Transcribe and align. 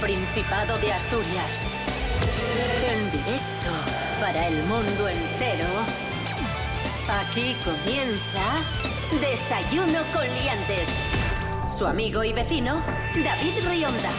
Principado 0.00 0.78
de 0.78 0.92
Asturias. 0.92 1.66
En 2.90 3.10
directo 3.12 3.70
para 4.18 4.48
el 4.48 4.62
mundo 4.64 5.08
entero. 5.08 5.66
Aquí 7.20 7.54
comienza 7.64 9.20
Desayuno 9.20 10.00
con 10.14 10.26
Liantes. 10.26 10.88
Su 11.70 11.86
amigo 11.86 12.24
y 12.24 12.32
vecino, 12.32 12.82
David 13.22 13.52
Rionda. 13.68 14.10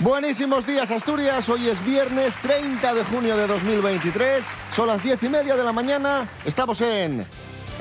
Buenísimos 0.00 0.64
días 0.66 0.90
Asturias, 0.90 1.48
hoy 1.48 1.68
es 1.68 1.84
viernes 1.84 2.36
30 2.38 2.94
de 2.94 3.04
junio 3.04 3.36
de 3.36 3.46
2023, 3.46 4.44
son 4.74 4.88
las 4.88 5.02
10 5.02 5.22
y 5.22 5.28
media 5.28 5.56
de 5.56 5.64
la 5.64 5.72
mañana, 5.72 6.28
estamos 6.44 6.80
en, 6.80 7.24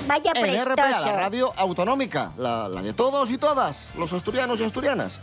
Vaya 0.07 0.31
en. 0.35 0.65
RPA, 0.65 0.99
la 0.99 1.13
radio 1.13 1.51
autonómica, 1.57 2.31
la, 2.37 2.69
la 2.69 2.81
de 2.81 2.93
todos 2.93 3.29
y 3.31 3.37
todas, 3.37 3.87
los 3.97 4.11
asturianos 4.13 4.59
y 4.59 4.63
asturianas. 4.63 5.19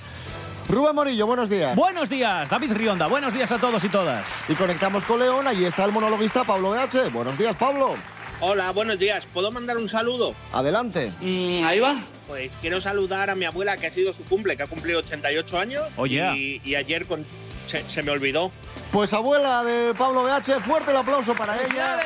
Rubén 0.71 0.95
Morillo, 0.95 1.27
buenos 1.27 1.51
días. 1.51 1.75
Buenos 1.75 2.09
días, 2.09 2.49
David 2.49 2.73
Rionda. 2.73 3.09
Buenos 3.09 3.35
días 3.35 3.51
a 3.51 3.59
todos 3.59 3.83
y 3.83 3.89
todas. 3.89 4.27
y 4.49 4.55
conectamos 4.55 5.05
con 5.05 5.19
León, 5.19 5.47
allí 5.49 5.65
está 5.65 5.85
el 5.85 5.93
monologuista 5.93 6.45
Pablo 6.45 6.71
BH. 6.71 7.11
Buenos 7.13 7.37
días 7.37 7.57
Pablo, 7.57 7.97
Hola, 8.43 8.71
buenos 8.73 8.99
días. 8.99 9.27
¿Puedo 9.27 9.51
mandar 9.53 9.77
un 9.77 9.89
saludo? 9.89 10.33
adelante. 10.53 11.13
Mm, 11.21 11.63
ahí 11.65 11.79
va. 11.81 11.95
Pues 12.27 12.57
quiero 12.61 12.81
saludar 12.81 13.29
a 13.29 13.35
mi 13.35 13.45
abuela 13.45 13.77
que 13.77 13.87
ha 13.89 13.91
sido 13.91 14.15
su 14.15 14.25
cumple, 14.25 14.57
que 14.57 14.63
ha 14.63 14.67
cumplido 14.67 15.01
88 15.01 15.59
años. 15.59 15.85
Oye. 15.97 16.23
Y, 16.37 16.63
y 16.65 16.75
ayer 16.77 17.05
con- 17.07 17.27
se, 17.67 17.87
se 17.87 18.03
me 18.03 18.13
olvidó. 18.13 18.51
Pues 18.93 19.13
abuela 19.13 19.63
de 19.63 19.93
Pablo 19.93 20.23
BH, 20.23 20.59
fuerte 20.61 20.91
el 20.93 20.97
aplauso 20.97 21.35
para 21.35 21.55
ella. 21.57 22.01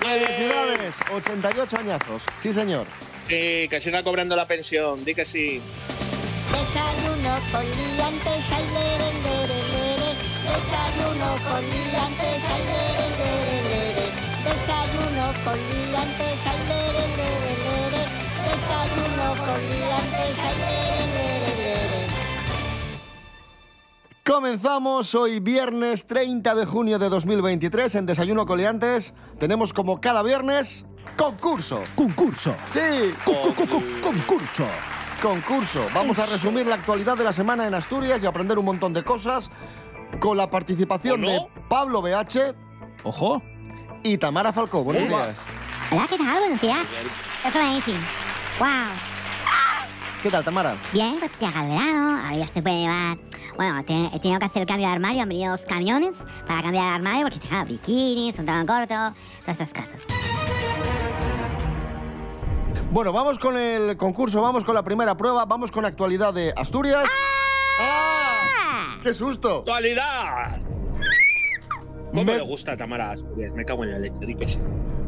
Felicidades, 0.00 0.94
88 1.14 1.76
añazos, 1.78 2.22
sí 2.42 2.52
señor. 2.52 2.86
Sí, 3.28 3.66
que 3.70 3.80
siga 3.80 4.02
cobrando 4.02 4.36
la 4.36 4.46
pensión. 4.46 5.02
Di 5.02 5.14
que 5.14 5.24
sí. 5.24 5.62
Desayuno 6.74 7.34
con 7.52 7.62
liantes, 7.62 8.50
ay, 8.50 8.64
lere, 8.74 9.08
lere, 9.22 9.58
lere. 9.70 10.10
Desayuno 10.42 11.28
con 11.46 11.62
liantes, 11.70 12.42
ay, 12.50 12.62
lere, 12.66 13.06
lere, 13.14 13.56
lere. 13.62 14.06
Desayuno 14.42 15.26
con 15.44 15.54
liantes, 15.54 16.40
ay, 16.50 16.60
lere, 16.66 17.04
lere, 17.14 17.52
lere. 17.62 18.02
Desayuno 18.50 19.26
con 19.46 19.60
liantes, 19.70 20.36
ay, 20.42 20.56
lere, 20.58 21.06
lere, 21.14 21.62
lere. 21.62 22.06
Comenzamos 24.26 25.14
hoy 25.14 25.38
viernes 25.38 26.08
30 26.08 26.56
de 26.56 26.66
junio 26.66 26.98
de 26.98 27.08
2023 27.08 27.94
en 27.94 28.06
Desayuno 28.06 28.46
Coleantes. 28.46 29.14
Tenemos 29.38 29.72
como 29.72 30.00
cada 30.00 30.24
viernes 30.24 30.84
concurso. 31.16 31.84
Concurso. 31.94 32.56
Sí, 32.72 33.14
Cu- 33.24 33.32
cu- 33.42 33.54
cu- 33.54 33.68
cu- 33.68 33.82
concurso. 34.02 34.64
Concurso. 35.24 35.86
Vamos 35.94 36.18
a 36.18 36.26
resumir 36.26 36.66
la 36.66 36.74
actualidad 36.74 37.16
de 37.16 37.24
la 37.24 37.32
semana 37.32 37.66
en 37.66 37.72
Asturias 37.72 38.22
y 38.22 38.26
aprender 38.26 38.58
un 38.58 38.66
montón 38.66 38.92
de 38.92 39.02
cosas 39.02 39.50
con 40.20 40.36
la 40.36 40.50
participación 40.50 41.22
de 41.22 41.40
Pablo 41.66 42.02
BH 42.02 42.54
Ojo. 43.04 43.42
y 44.02 44.18
Tamara 44.18 44.52
Falcó. 44.52 44.84
Buenos 44.84 45.08
días. 45.08 45.38
Hola, 45.90 46.06
¿qué 46.10 46.18
tal? 46.18 46.38
Buenos 46.40 46.60
días. 46.60 46.78
Es. 47.42 47.86
Wow. 48.58 48.68
¿Qué 50.22 50.30
tal, 50.30 50.44
Tamara? 50.44 50.76
Bien, 50.92 51.16
pues 51.18 51.30
ya 51.40 51.48
al 51.58 51.68
verano, 51.68 52.20
ahora 52.22 52.36
ya 52.36 52.46
se 52.46 52.60
puede 52.62 52.80
llevar. 52.80 53.16
Bueno, 53.56 53.82
te- 53.84 54.10
he 54.14 54.20
tenido 54.20 54.38
que 54.40 54.44
hacer 54.46 54.62
el 54.62 54.68
cambio 54.68 54.88
de 54.88 54.92
armario, 54.92 55.22
han 55.22 55.28
venido 55.30 55.52
dos 55.52 55.64
camiones 55.64 56.16
para 56.46 56.60
cambiar 56.62 56.84
de 56.84 56.90
armario 56.96 57.22
porque 57.30 57.38
tengo 57.38 57.64
bikinis, 57.64 58.38
un 58.38 58.44
talón 58.44 58.66
corto, 58.66 58.94
todas 59.40 59.60
estas 59.60 59.72
cosas. 59.72 60.00
Bueno, 62.94 63.12
vamos 63.12 63.40
con 63.40 63.56
el 63.56 63.96
concurso, 63.96 64.40
vamos 64.40 64.64
con 64.64 64.72
la 64.72 64.84
primera 64.84 65.16
prueba, 65.16 65.44
vamos 65.46 65.72
con 65.72 65.84
actualidad 65.84 66.32
de 66.32 66.52
Asturias. 66.56 67.02
¡Ah! 67.80 68.98
¡Qué 69.02 69.12
susto! 69.12 69.58
¡Actualidad! 69.58 70.60
¿Cómo 72.12 72.24
Me- 72.24 72.36
me 72.36 72.40
gusta 72.42 72.76
Tamara 72.76 73.10
Asturias? 73.10 73.52
Me 73.52 73.64
cago 73.64 73.82
en 73.82 73.90
la 73.90 73.98
leche. 73.98 74.24
Di 74.24 74.36
que 74.36 74.48
sí. 74.48 74.60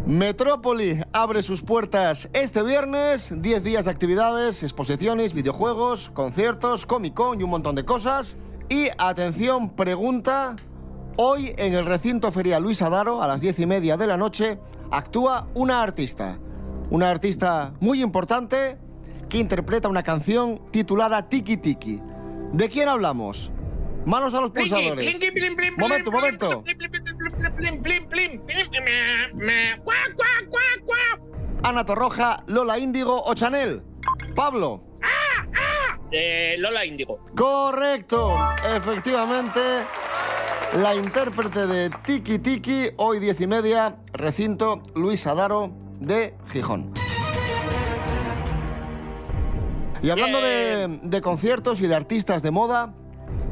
Metrópoli 0.05 0.99
abre 1.13 1.45
sus 1.45 1.63
puertas 1.63 2.29
este 2.33 2.65
viernes, 2.65 3.33
10 3.41 3.63
días 3.63 3.85
de 3.85 3.93
actividades, 3.93 4.65
exposiciones, 4.65 5.33
videojuegos, 5.33 6.11
conciertos, 6.11 6.87
Comic 6.87 7.15
Con 7.15 7.41
y 7.41 7.45
un 7.45 7.51
montón 7.51 7.77
de 7.77 7.85
cosas. 7.85 8.37
Y 8.69 8.89
atención, 8.99 9.71
pregunta, 9.71 10.57
hoy 11.19 11.55
en 11.57 11.75
el 11.75 11.87
recinto 11.87 12.33
ferial 12.33 12.65
Luis 12.65 12.83
Adaro, 12.83 13.23
a 13.23 13.29
las 13.29 13.41
10 13.43 13.61
y 13.61 13.67
media 13.67 13.97
de 13.97 14.09
la 14.09 14.17
noche, 14.17 14.59
actúa 14.91 15.47
una 15.55 15.85
artista 15.85 16.41
una 16.91 17.11
artista 17.11 17.73
muy 17.81 18.03
importante 18.03 18.79
que 19.29 19.39
interpreta 19.39 19.89
una 19.89 20.03
canción 20.03 20.61
titulada 20.71 21.29
Tiki 21.29 21.57
Tiki. 21.57 22.01
¿De 22.53 22.69
quién 22.69 22.89
hablamos? 22.89 23.51
Manos 24.05 24.35
a 24.35 24.41
los 24.41 24.53
pulsadores. 24.53 25.19
Momento, 25.77 26.13
momento. 26.13 26.65
Ana 31.65 31.85
Torroja, 31.85 32.45
Lola 32.47 32.79
Índigo 32.79 33.25
o 33.25 33.35
Chanel. 33.35 33.83
Pablo. 34.37 34.85
Ah. 35.03 35.99
Eh, 36.13 36.55
Lola 36.59 36.85
Índigo. 36.85 37.19
Correcto, 37.35 38.39
efectivamente. 38.77 39.61
La 40.77 40.95
intérprete 40.95 41.67
de 41.67 41.91
Tiki 42.05 42.39
Tiki, 42.39 42.91
hoy 42.97 43.19
diez 43.19 43.41
y 43.41 43.47
media, 43.47 43.97
recinto 44.13 44.83
Luis 44.95 45.27
Adaro, 45.27 45.73
de 46.01 46.37
Gijón. 46.53 46.93
Y 50.03 50.11
hablando 50.11 50.41
de, 50.41 51.01
de 51.03 51.21
conciertos 51.21 51.81
y 51.81 51.87
de 51.87 51.95
artistas 51.95 52.43
de 52.43 52.51
moda, 52.51 52.95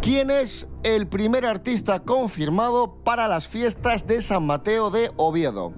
¿quién 0.02 0.30
es 0.30 0.68
el 0.82 1.06
primer 1.08 1.46
artista 1.46 2.00
confirmado 2.00 2.96
para 3.02 3.26
las 3.28 3.48
fiestas 3.48 4.06
de 4.06 4.20
San 4.20 4.46
Mateo 4.46 4.90
de 4.90 5.10
Oviedo? 5.16 5.72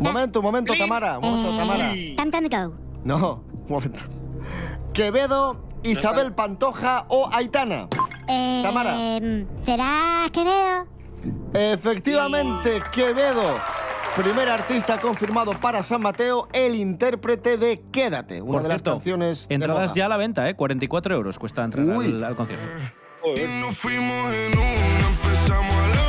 Momento, 0.00 0.42
momento, 0.42 0.74
Tamara. 0.76 1.20
Momento, 1.20 1.56
Tamara. 1.56 1.94
Eh, 1.94 2.16
time, 2.16 2.30
time 2.30 2.48
to 2.48 2.56
go. 2.56 2.74
No, 3.04 3.44
un 3.52 3.66
momento. 3.68 4.00
Quevedo, 4.92 5.64
Isabel 5.84 6.32
Pantoja 6.34 7.06
o 7.08 7.28
Aitana. 7.32 7.88
Eh, 8.26 8.60
Tamara. 8.64 8.96
¿Será 9.64 10.28
Quevedo? 10.32 10.86
Efectivamente, 11.54 12.82
Quevedo. 12.90 13.54
Primer 14.16 14.48
artista 14.50 14.98
confirmado 15.00 15.52
para 15.52 15.82
San 15.82 16.02
Mateo, 16.02 16.46
el 16.52 16.74
intérprete 16.74 17.56
de 17.56 17.80
Quédate, 17.90 18.42
una 18.42 18.52
Por 18.52 18.62
de 18.62 18.68
cierto, 18.68 18.90
las 18.90 18.96
canciones 18.96 19.48
de 19.48 19.54
entradas 19.54 19.82
moda. 19.90 19.94
ya 19.94 20.06
a 20.06 20.08
la 20.10 20.16
venta, 20.18 20.48
¿eh? 20.50 20.54
44 20.54 21.14
euros 21.14 21.38
cuesta 21.38 21.64
entrar 21.64 21.86
Uy. 21.86 22.06
al, 22.06 22.24
al 22.24 22.36
concierto. 22.36 22.64
Nos 23.60 23.78
fuimos 23.78 24.34
en 24.34 24.58
una, 24.58 25.08
empezamos 25.08 25.74
a 25.76 25.88
la. 25.88 26.02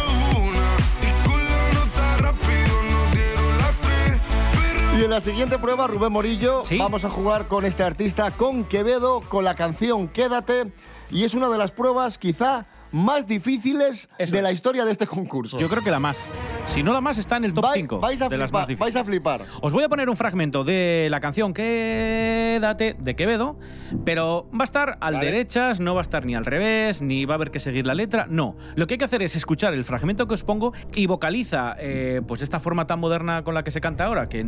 Y 4.97 5.01
Y 5.01 5.03
en 5.05 5.09
la 5.09 5.21
siguiente 5.21 5.57
prueba, 5.57 5.87
Rubén 5.87 6.11
Morillo, 6.11 6.63
¿Sí? 6.65 6.77
vamos 6.77 7.03
a 7.05 7.09
jugar 7.09 7.47
con 7.47 7.65
este 7.65 7.83
artista, 7.83 8.31
con 8.31 8.63
Quevedo, 8.65 9.21
con 9.21 9.43
la 9.45 9.55
canción 9.55 10.07
Quédate. 10.09 10.71
Y 11.09 11.23
es 11.23 11.33
una 11.35 11.49
de 11.49 11.57
las 11.57 11.71
pruebas 11.71 12.17
quizá 12.17 12.65
más 12.93 13.27
difíciles 13.27 14.07
Eso 14.17 14.33
de 14.35 14.41
la 14.41 14.51
historia 14.53 14.85
de 14.85 14.91
este 14.91 15.05
concurso. 15.05 15.57
Yo 15.57 15.67
creo 15.67 15.83
que 15.83 15.91
la 15.91 15.99
más. 15.99 16.29
Si 16.67 16.81
no 16.83 16.93
la 16.93 17.01
más, 17.01 17.17
está 17.17 17.35
en 17.37 17.43
el 17.43 17.53
top 17.53 17.65
Vai- 17.65 17.73
5 17.73 17.99
vais, 17.99 18.21
a 18.21 18.29
de 18.29 18.37
las 18.37 18.51
más 18.53 18.65
flipar, 18.67 18.79
vais 18.85 18.95
a 18.95 18.99
difíciles. 18.99 19.21
flipar. 19.21 19.45
Os 19.61 19.73
voy 19.73 19.83
a 19.83 19.89
poner 19.89 20.09
un 20.09 20.15
fragmento 20.15 20.63
de 20.63 21.07
la 21.11 21.19
canción 21.19 21.53
Quédate 21.53 22.95
de 22.99 23.15
Quevedo, 23.15 23.57
pero 24.05 24.47
va 24.53 24.61
a 24.61 24.63
estar 24.63 24.97
al 25.01 25.15
Vale. 25.15 25.25
derechas, 25.25 25.79
no 25.79 25.93
va 25.95 26.01
a 26.01 26.03
estar 26.03 26.25
ni 26.25 26.35
al 26.35 26.45
revés, 26.45 27.01
ni 27.01 27.25
va 27.25 27.33
a 27.33 27.35
haber 27.35 27.51
que 27.51 27.59
seguir 27.59 27.85
la 27.85 27.93
letra. 27.95 28.27
No. 28.29 28.55
Lo 28.75 28.87
que 28.87 28.93
hay 28.93 28.97
que 28.97 29.05
hacer 29.05 29.21
es 29.23 29.35
escuchar 29.35 29.73
el 29.73 29.83
fragmento 29.83 30.27
que 30.27 30.35
os 30.35 30.43
pongo 30.43 30.73
y 30.95 31.07
vocaliza 31.07 31.75
eh, 31.79 32.21
pues 32.27 32.41
esta 32.41 32.59
forma 32.59 32.87
tan 32.87 32.99
moderna 32.99 33.43
con 33.43 33.53
la 33.55 33.63
que 33.63 33.71
se 33.71 33.81
canta 33.81 34.05
ahora, 34.05 34.29
que 34.29 34.45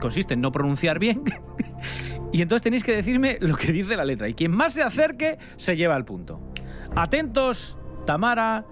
consiste 0.00 0.34
en 0.34 0.40
no 0.40 0.52
pronunciar 0.52 0.98
bien. 0.98 1.22
y 2.32 2.42
entonces 2.42 2.62
tenéis 2.62 2.82
que 2.84 2.92
decirme 2.94 3.38
lo 3.40 3.56
que 3.56 3.72
dice 3.72 3.96
la 3.96 4.04
letra. 4.04 4.28
Y 4.28 4.34
quien 4.34 4.50
más 4.50 4.74
se 4.74 4.82
acerque 4.82 5.38
se 5.56 5.76
lleva 5.76 5.96
el 5.96 6.04
punto. 6.04 6.40
Atentos, 6.96 7.76
Tamara 8.04 8.64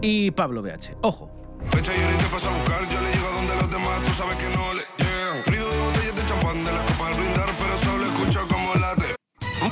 y 0.00 0.30
Pablo 0.30 0.62
BH. 0.62 0.96
Ojo. 1.02 1.30
fecha 1.66 1.92
y 1.96 2.00
ahorita 2.02 2.24
paso 2.30 2.48
a 2.48 2.52
buscar. 2.58 2.88
Yo 2.88 3.00
le 3.00 3.12
llego 3.12 3.28
a 3.28 3.36
donde 3.36 3.56
los 3.56 3.70
demás, 3.70 4.00
tú 4.04 4.12
sabes 4.12 4.36
que 4.36 4.48
no 4.56 4.72
le 4.74 4.82
llegan. 4.98 5.44
Ruido 5.46 5.70
de 5.70 5.78
botellas 5.78 6.16
de 6.16 6.24
champán 6.26 6.64
de 6.64 6.72
las 6.72 6.82
copas 6.82 7.08
al 7.08 7.14
brindar, 7.14 7.48
pero 7.58 7.76
solo 7.78 8.04
escucho 8.04 8.48
como 8.48 8.74
late. 8.74 9.04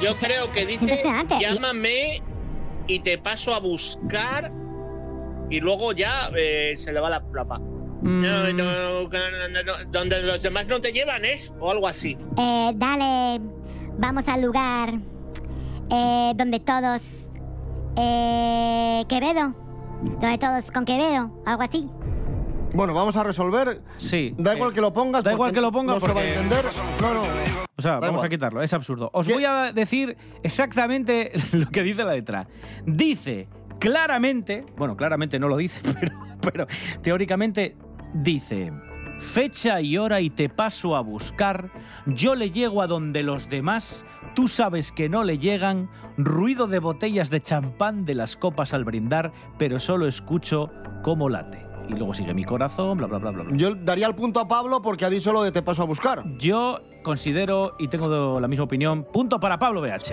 Yo 0.00 0.16
creo 0.16 0.50
que 0.52 0.66
dice, 0.66 1.02
llámame 1.40 2.22
y 2.86 3.00
te 3.00 3.18
paso 3.18 3.54
a 3.54 3.60
buscar 3.60 4.50
y 5.50 5.60
luego 5.60 5.92
ya 5.92 6.30
eh, 6.36 6.74
se 6.76 6.92
le 6.92 7.00
va 7.00 7.10
la 7.10 7.20
plapa. 7.22 7.58
Mm, 7.58 8.22
No, 8.22 8.52
no, 8.52 8.62
no, 9.02 9.08
no, 9.08 9.84
donde 9.90 10.22
los 10.22 10.40
demás 10.42 10.66
no 10.68 10.80
te 10.80 10.92
llevan 10.92 11.24
es 11.24 11.52
o 11.60 11.70
algo 11.70 11.86
así. 11.88 12.16
Eh, 12.38 12.72
dale, 12.76 13.40
vamos 13.98 14.26
al 14.28 14.42
lugar 14.42 14.94
eh, 15.90 16.32
donde 16.36 16.60
todos... 16.60 17.26
Eh, 18.02 19.04
Quevedo. 19.08 19.54
Donde 20.20 20.38
todos 20.38 20.70
con 20.70 20.84
Quevedo, 20.86 21.30
algo 21.44 21.62
así. 21.62 21.88
Bueno, 22.72 22.94
vamos 22.94 23.16
a 23.16 23.22
resolver. 23.24 23.82
Sí. 23.98 24.34
Da 24.38 24.54
igual 24.54 24.70
eh, 24.70 24.74
que 24.74 24.80
lo 24.80 24.92
pongas. 24.92 25.22
da 25.22 25.32
igual 25.32 25.52
que 25.52 25.60
lo 25.60 25.70
ponga 25.70 25.94
No 25.94 26.00
se 26.00 26.06
va 26.06 26.12
a 26.12 26.14
porque- 26.14 26.32
entender. 26.34 26.64
No, 27.02 27.14
no. 27.14 27.20
O 27.76 27.82
sea, 27.82 27.92
Da 27.92 28.00
vamos 28.00 28.14
igual. 28.16 28.26
a 28.26 28.28
quitarlo, 28.30 28.62
es 28.62 28.72
absurdo. 28.72 29.10
Os 29.12 29.26
¿Qué? 29.26 29.34
voy 29.34 29.44
a 29.44 29.72
decir 29.72 30.16
exactamente 30.42 31.32
lo 31.52 31.66
que 31.68 31.82
dice 31.82 32.04
la 32.04 32.12
letra. 32.14 32.46
Dice 32.86 33.48
claramente, 33.78 34.64
bueno, 34.76 34.96
claramente 34.96 35.38
no 35.38 35.48
lo 35.48 35.56
dice, 35.56 35.80
pero, 36.00 36.16
pero 36.40 36.66
teóricamente 37.02 37.76
dice, 38.14 38.72
fecha 39.18 39.80
y 39.80 39.98
hora 39.98 40.20
y 40.20 40.30
te 40.30 40.48
paso 40.48 40.96
a 40.96 41.00
buscar, 41.00 41.70
yo 42.06 42.34
le 42.34 42.50
llego 42.50 42.80
a 42.82 42.86
donde 42.86 43.22
los 43.22 43.48
demás, 43.50 44.04
tú 44.34 44.48
sabes 44.48 44.92
que 44.92 45.08
no 45.08 45.24
le 45.24 45.38
llegan, 45.38 45.88
ruido 46.16 46.66
de 46.66 46.78
botellas 46.78 47.30
de 47.30 47.40
champán 47.40 48.04
de 48.04 48.14
las 48.14 48.36
copas 48.36 48.72
al 48.74 48.84
brindar, 48.84 49.32
pero 49.58 49.78
solo 49.78 50.06
escucho 50.06 50.70
cómo 51.02 51.28
late. 51.28 51.66
Y 51.88 51.94
luego 51.94 52.14
sigue 52.14 52.34
mi 52.34 52.44
corazón, 52.44 52.98
bla, 52.98 53.06
bla, 53.08 53.18
bla, 53.18 53.30
bla. 53.32 53.42
bla. 53.44 53.56
Yo 53.56 53.74
daría 53.74 54.06
el 54.06 54.14
punto 54.14 54.38
a 54.38 54.46
Pablo 54.46 54.80
porque 54.80 55.04
ha 55.04 55.10
dicho 55.10 55.32
lo 55.32 55.42
de 55.42 55.50
te 55.50 55.62
paso 55.62 55.82
a 55.82 55.86
buscar. 55.86 56.22
Yo 56.38 56.78
considero, 57.02 57.74
y 57.80 57.88
tengo 57.88 58.38
la 58.38 58.46
misma 58.46 58.64
opinión, 58.66 59.04
punto 59.12 59.40
para 59.40 59.58
Pablo 59.58 59.80
BH. 59.80 60.12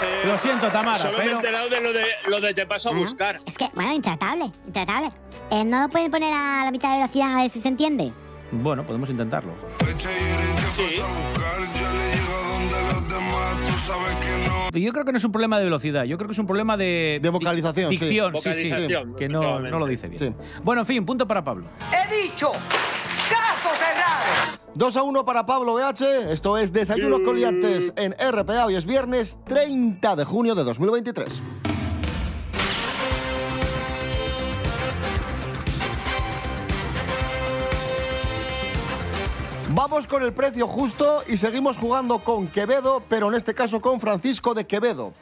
Que 0.00 0.26
Lo 0.28 0.38
siento, 0.38 0.68
Tamara, 0.68 0.96
solo 0.98 1.18
me 1.18 1.24
he 1.24 1.26
pero... 1.26 1.36
enterado 1.38 1.68
de 1.68 1.80
lo 1.80 1.92
de, 1.92 2.04
lo 2.28 2.40
de 2.40 2.54
te 2.54 2.66
paso 2.66 2.88
a 2.88 2.92
Ah, 2.92 2.96
buscar. 2.96 3.40
Es 3.46 3.58
que, 3.58 3.68
bueno, 3.74 3.92
intratable, 3.92 4.50
intratable. 4.66 5.10
Eh, 5.50 5.64
¿No 5.64 5.82
lo 5.82 5.88
pueden 5.88 6.10
poner 6.10 6.32
a 6.32 6.64
la 6.64 6.70
mitad 6.70 6.90
de 6.92 6.96
velocidad 7.00 7.34
a 7.34 7.42
ver 7.42 7.50
si 7.50 7.60
se 7.60 7.68
entiende? 7.68 8.12
Bueno, 8.52 8.84
podemos 8.84 9.10
intentarlo. 9.10 9.52
Sí. 9.98 11.00
Yo 14.80 14.92
creo 14.92 15.04
que 15.04 15.12
no 15.12 15.18
es 15.18 15.24
un 15.24 15.32
problema 15.32 15.58
de 15.58 15.64
velocidad, 15.64 16.04
yo 16.04 16.16
creo 16.16 16.28
que 16.28 16.32
es 16.32 16.38
un 16.38 16.46
problema 16.46 16.76
de... 16.76 17.20
De 17.22 17.28
vocalización, 17.28 17.90
sí. 17.90 17.98
Dicción, 17.98 18.32
sí, 18.36 18.40
sí, 18.54 18.70
Vocalización, 18.70 19.14
que 19.14 19.28
no, 19.28 19.60
no 19.60 19.78
lo 19.78 19.86
dice 19.86 20.08
bien. 20.08 20.18
Sí. 20.18 20.34
Bueno, 20.62 20.82
en 20.82 20.86
fin, 20.86 21.04
punto 21.04 21.26
para 21.26 21.44
Pablo. 21.44 21.66
He 21.92 22.22
dicho, 22.22 22.52
caso 22.52 23.70
cerrado. 23.76 24.58
2 24.74 24.96
a 24.96 25.02
1 25.02 25.24
para 25.24 25.44
Pablo 25.44 25.74
BH. 25.74 26.32
Esto 26.32 26.56
es 26.56 26.72
Desayuno 26.72 27.22
con 27.22 27.36
Liantes 27.36 27.92
en 27.96 28.14
RPA. 28.14 28.66
Hoy 28.66 28.76
es 28.76 28.86
viernes 28.86 29.38
30 29.46 30.16
de 30.16 30.24
junio 30.24 30.54
de 30.54 30.64
2023. 30.64 31.42
Vamos 39.82 40.06
con 40.06 40.22
el 40.22 40.32
precio 40.32 40.68
justo 40.68 41.24
y 41.26 41.36
seguimos 41.36 41.76
jugando 41.76 42.20
con 42.20 42.46
Quevedo, 42.46 43.02
pero 43.08 43.28
en 43.28 43.34
este 43.34 43.52
caso 43.52 43.80
con 43.80 43.98
Francisco 43.98 44.54
de 44.54 44.64
Quevedo. 44.64 45.12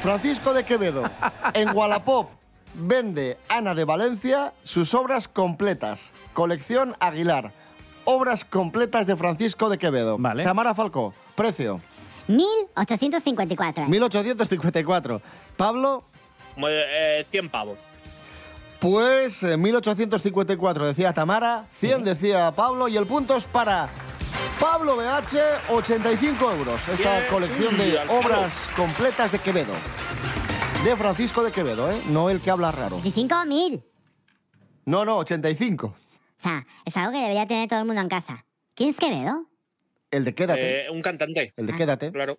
Francisco 0.00 0.54
de 0.54 0.64
Quevedo, 0.64 1.02
en 1.54 1.76
Wallapop, 1.76 2.28
vende 2.74 3.38
Ana 3.48 3.74
de 3.74 3.84
Valencia 3.84 4.54
sus 4.62 4.94
obras 4.94 5.26
completas. 5.26 6.12
Colección 6.32 6.94
Aguilar. 7.00 7.50
Obras 8.04 8.44
completas 8.44 9.08
de 9.08 9.16
Francisco 9.16 9.68
de 9.68 9.78
Quevedo. 9.78 10.16
Vale. 10.16 10.44
Tamara 10.44 10.72
Falcó, 10.72 11.12
precio, 11.34 11.80
1854. 12.28 13.86
1854. 13.88 15.20
Pablo, 15.56 16.04
Eh, 16.56 17.26
100 17.28 17.48
pavos. 17.48 17.78
Pues 18.80 19.42
eh, 19.42 19.56
1854 19.56 20.86
decía 20.86 21.12
Tamara, 21.12 21.66
100 21.74 22.04
decía 22.04 22.50
Pablo 22.52 22.88
y 22.88 22.96
el 22.96 23.06
punto 23.06 23.36
es 23.36 23.44
para 23.44 23.88
Pablo 24.58 24.96
BH, 24.96 25.70
85 25.70 26.52
euros. 26.52 26.80
Esta 26.88 27.26
colección 27.28 27.76
de 27.76 27.98
obras 28.08 28.68
completas 28.76 29.32
de 29.32 29.38
Quevedo. 29.38 29.72
De 30.84 30.96
Francisco 30.96 31.42
de 31.44 31.52
Quevedo, 31.52 31.90
¿eh? 31.90 32.00
No 32.08 32.30
el 32.30 32.40
que 32.40 32.50
habla 32.50 32.70
raro. 32.70 32.98
25.000. 33.00 33.82
No, 34.86 35.04
no, 35.04 35.18
85. 35.18 35.86
O 35.86 35.94
sea, 36.36 36.66
es 36.84 36.96
algo 36.96 37.12
que 37.12 37.18
debería 37.18 37.46
tener 37.46 37.68
todo 37.68 37.80
el 37.80 37.84
mundo 37.84 38.00
en 38.00 38.08
casa. 38.08 38.44
¿Quién 38.74 38.90
es 38.90 38.98
Quevedo? 38.98 39.46
El 40.10 40.24
de 40.24 40.34
Quédate. 40.34 40.86
Eh, 40.86 40.90
un 40.90 41.02
cantante. 41.02 41.52
El 41.56 41.66
de 41.66 41.72
Quédate. 41.74 42.12
Claro. 42.12 42.38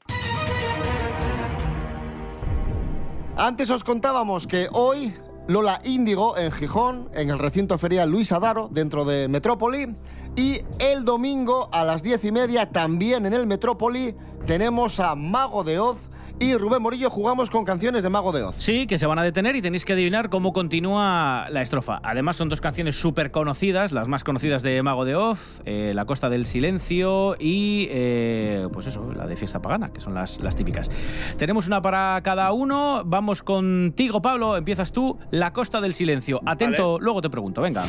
Antes 3.38 3.70
os 3.70 3.84
contábamos 3.84 4.46
que 4.48 4.68
hoy 4.72 5.14
Lola 5.48 5.82
Índigo 5.84 6.38
en 6.38 6.52
Gijón, 6.52 7.10
en 7.14 7.30
el 7.30 7.40
recinto 7.40 7.78
ferial 7.78 8.10
Luis 8.10 8.32
Adaro, 8.32 8.70
dentro 8.72 9.06
de 9.06 9.28
Metrópoli. 9.28 9.96
Y 10.36 10.62
el 10.80 11.04
domingo 11.04 11.70
a 11.72 11.84
las 11.84 12.04
diez 12.04 12.24
y 12.24 12.32
media, 12.32 12.70
también 12.72 13.26
en 13.26 13.34
el 13.34 13.48
Metrópoli, 13.48 14.16
tenemos 14.46 15.00
a 15.00 15.16
Mago 15.16 15.64
de 15.64 15.80
Oz 15.80 16.11
y 16.42 16.56
Rubén 16.56 16.82
Morillo 16.82 17.12
jugamos 17.12 17.52
con 17.52 17.66
canciones 17.66 18.02
de 18.02 18.10
Mago 18.10 18.32
de 18.32 18.42
Oz. 18.42 18.56
Sí, 18.58 18.88
que 18.88 18.98
se 18.98 19.06
van 19.06 19.20
a 19.20 19.24
detener 19.24 19.56
y 19.56 19.62
tenéis 19.62 19.86
que 19.86 19.94
adivinar 19.94 20.30
cómo 20.30 20.54
continúa 20.54 21.46
la 21.52 21.62
estrofa. 21.62 22.00
Además, 22.02 22.36
son 22.36 22.50
dos 22.50 22.60
canciones 22.60 22.96
súper 22.96 23.30
conocidas, 23.30 23.92
las 23.92 24.08
más 24.08 24.24
conocidas 24.24 24.64
de 24.64 24.82
Mago 24.82 25.06
de 25.06 25.16
Oz, 25.16 25.62
eh, 25.66 25.92
La 25.94 26.06
Costa 26.06 26.30
del 26.30 26.48
Silencio 26.48 27.36
y, 27.40 27.88
eh, 27.92 28.68
pues 28.74 28.88
eso, 28.88 29.14
la 29.16 29.28
de 29.28 29.36
Fiesta 29.36 29.62
Pagana, 29.62 29.94
que 29.94 30.02
son 30.02 30.16
las, 30.16 30.40
las 30.40 30.56
típicas. 30.56 30.90
Tenemos 31.38 31.68
una 31.68 31.80
para 31.80 32.20
cada 32.24 32.52
uno. 32.54 33.04
Vamos 33.06 33.44
contigo, 33.44 34.20
Pablo. 34.24 34.58
Empiezas 34.58 34.92
tú, 34.92 35.20
La 35.30 35.54
Costa 35.54 35.80
del 35.80 35.94
Silencio. 35.94 36.42
Atento, 36.44 37.00
luego 37.00 37.22
te 37.22 37.30
pregunto. 37.30 37.62
Venga. 37.62 37.84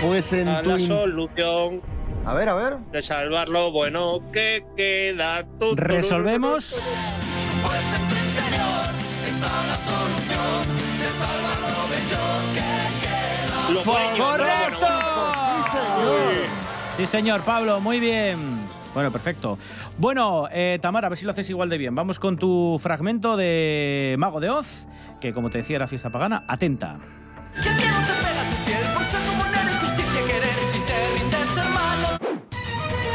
Pues 0.00 0.32
en 0.32 0.48
A 0.48 0.62
tu... 0.62 0.70
la 0.70 0.78
solución 0.78 1.82
A 2.24 2.34
ver, 2.34 2.48
a 2.48 2.54
ver. 2.54 2.78
de 2.92 3.02
salvar 3.02 3.48
lo 3.48 3.72
bueno 3.72 4.20
que 4.32 4.64
queda. 4.76 5.42
Tu, 5.58 5.70
tu, 5.70 5.76
Resolvemos. 5.76 6.76
Lo 13.70 13.84
bueno, 13.84 14.16
lo 14.16 14.24
¡Correcto! 14.24 14.80
bueno. 14.80 15.64
Sí, 15.64 15.70
señor. 15.70 16.46
Sí, 16.96 17.06
señor, 17.06 17.40
Pablo, 17.42 17.80
muy 17.80 18.00
bien. 18.00 18.38
Bueno, 18.94 19.12
perfecto. 19.12 19.58
Bueno, 19.98 20.48
eh, 20.50 20.78
Tamara, 20.80 21.06
a 21.06 21.10
ver 21.10 21.18
si 21.18 21.24
lo 21.26 21.32
haces 21.32 21.48
igual 21.50 21.68
de 21.68 21.76
bien. 21.78 21.94
Vamos 21.94 22.18
con 22.18 22.38
tu 22.38 22.78
fragmento 22.82 23.36
de 23.36 24.16
Mago 24.18 24.40
de 24.40 24.48
Oz, 24.50 24.86
que 25.20 25.32
como 25.32 25.50
te 25.50 25.58
decía 25.58 25.76
era 25.76 25.86
fiesta 25.86 26.10
pagana. 26.10 26.44
Atenta. 26.48 26.96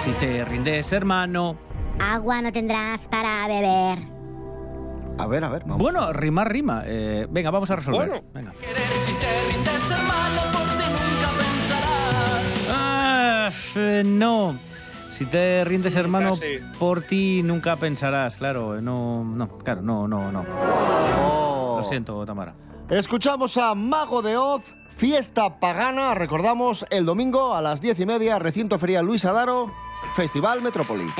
Si 0.04 0.12
te 0.16 0.44
rindes, 0.44 0.92
hermano. 0.92 1.56
Agua 1.98 2.42
no 2.42 2.52
tendrás 2.52 3.08
para 3.08 3.48
beber. 3.48 4.00
A 5.18 5.28
ver, 5.28 5.46
a 5.46 5.50
ver. 5.50 5.62
Vamos. 5.62 5.78
Bueno, 5.78 6.12
rimar 6.12 6.52
rima. 6.52 6.84
Eh, 6.86 7.26
venga, 7.30 7.52
vamos 7.52 7.72
a 7.72 7.78
resolver. 7.78 8.10
Bueno. 8.10 8.22
Venga. 8.34 8.52
Si 8.98 9.14
te 9.14 9.50
rindes 9.50 9.92
hermano 9.92 10.42
por 10.52 10.62
ti 10.78 10.90
nunca 10.90 11.32
pensarás. 11.40 12.68
Ah, 12.70 13.50
eh, 13.78 14.04
no. 14.06 14.60
Si 15.10 15.26
te 15.26 15.64
rindes, 15.64 15.96
hermano, 15.96 16.32
Casi. 16.32 16.58
por 16.78 17.04
ti 17.04 17.42
nunca 17.42 17.78
pensarás. 17.78 18.36
Claro, 18.36 18.82
no, 18.82 19.24
no, 19.24 19.58
claro, 19.60 19.82
no, 19.84 20.06
no, 20.06 20.34
no. 20.34 20.46
Oh. 21.18 21.78
Lo 21.78 21.84
siento, 21.88 22.26
Tamara. 22.26 22.56
Escuchamos 22.90 23.56
a 23.56 23.74
Mago 23.74 24.22
de 24.22 24.36
Oz, 24.36 24.74
fiesta 24.98 25.62
pagana, 25.62 26.14
recordamos, 26.14 26.86
el 26.90 27.06
domingo 27.06 27.54
a 27.56 27.62
las 27.62 27.80
diez 27.80 27.98
y 28.02 28.06
media, 28.06 28.38
recinto 28.38 28.78
ferial 28.78 29.06
Luis 29.06 29.24
Adaro, 29.24 29.72
Festival 30.14 30.62
Metrópoli. 30.62 31.14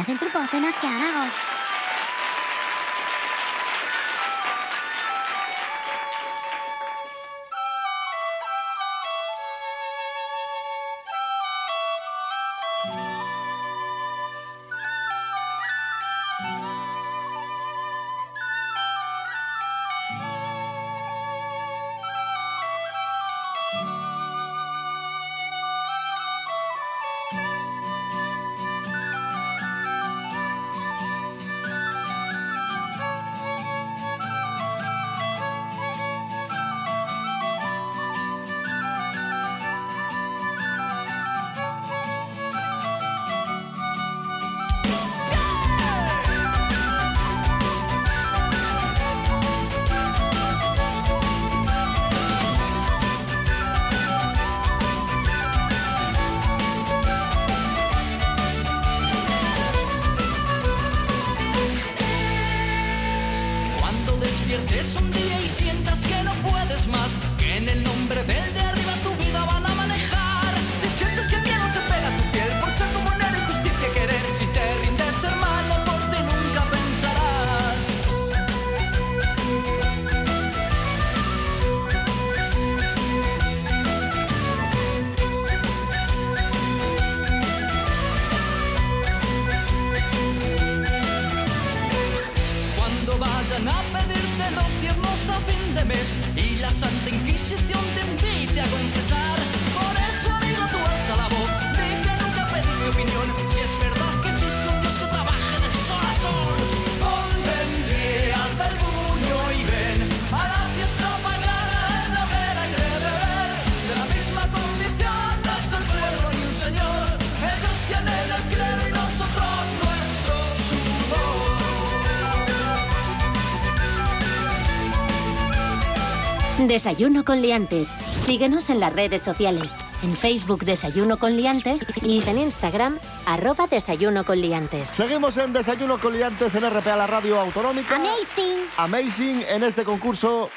Desayuno 126.78 127.24
con 127.24 127.40
liantes. 127.44 127.90
Síguenos 128.10 128.72
en 128.72 128.80
las 128.80 128.92
redes 128.94 129.22
sociales. 129.22 129.76
En 130.02 130.12
Facebook 130.18 130.66
Desayuno 130.66 131.18
con 131.20 131.38
liantes 131.38 131.86
y 132.02 132.28
en 132.28 132.40
Instagram 132.40 132.98
arroba 133.28 133.68
Desayuno 133.68 134.24
con 134.26 134.42
liantes. 134.42 134.90
Seguimos 134.90 135.38
en 135.38 135.54
Desayuno 135.54 136.00
con 136.00 136.14
Liantes 136.14 136.56
en 136.56 136.68
RPA, 136.68 136.96
la 136.98 137.06
radio 137.06 137.40
autonómica. 137.40 137.98
Amazing. 137.98 138.58
Amazing 138.78 139.44
en 139.50 139.62
este 139.62 139.84
concurso 139.84 140.50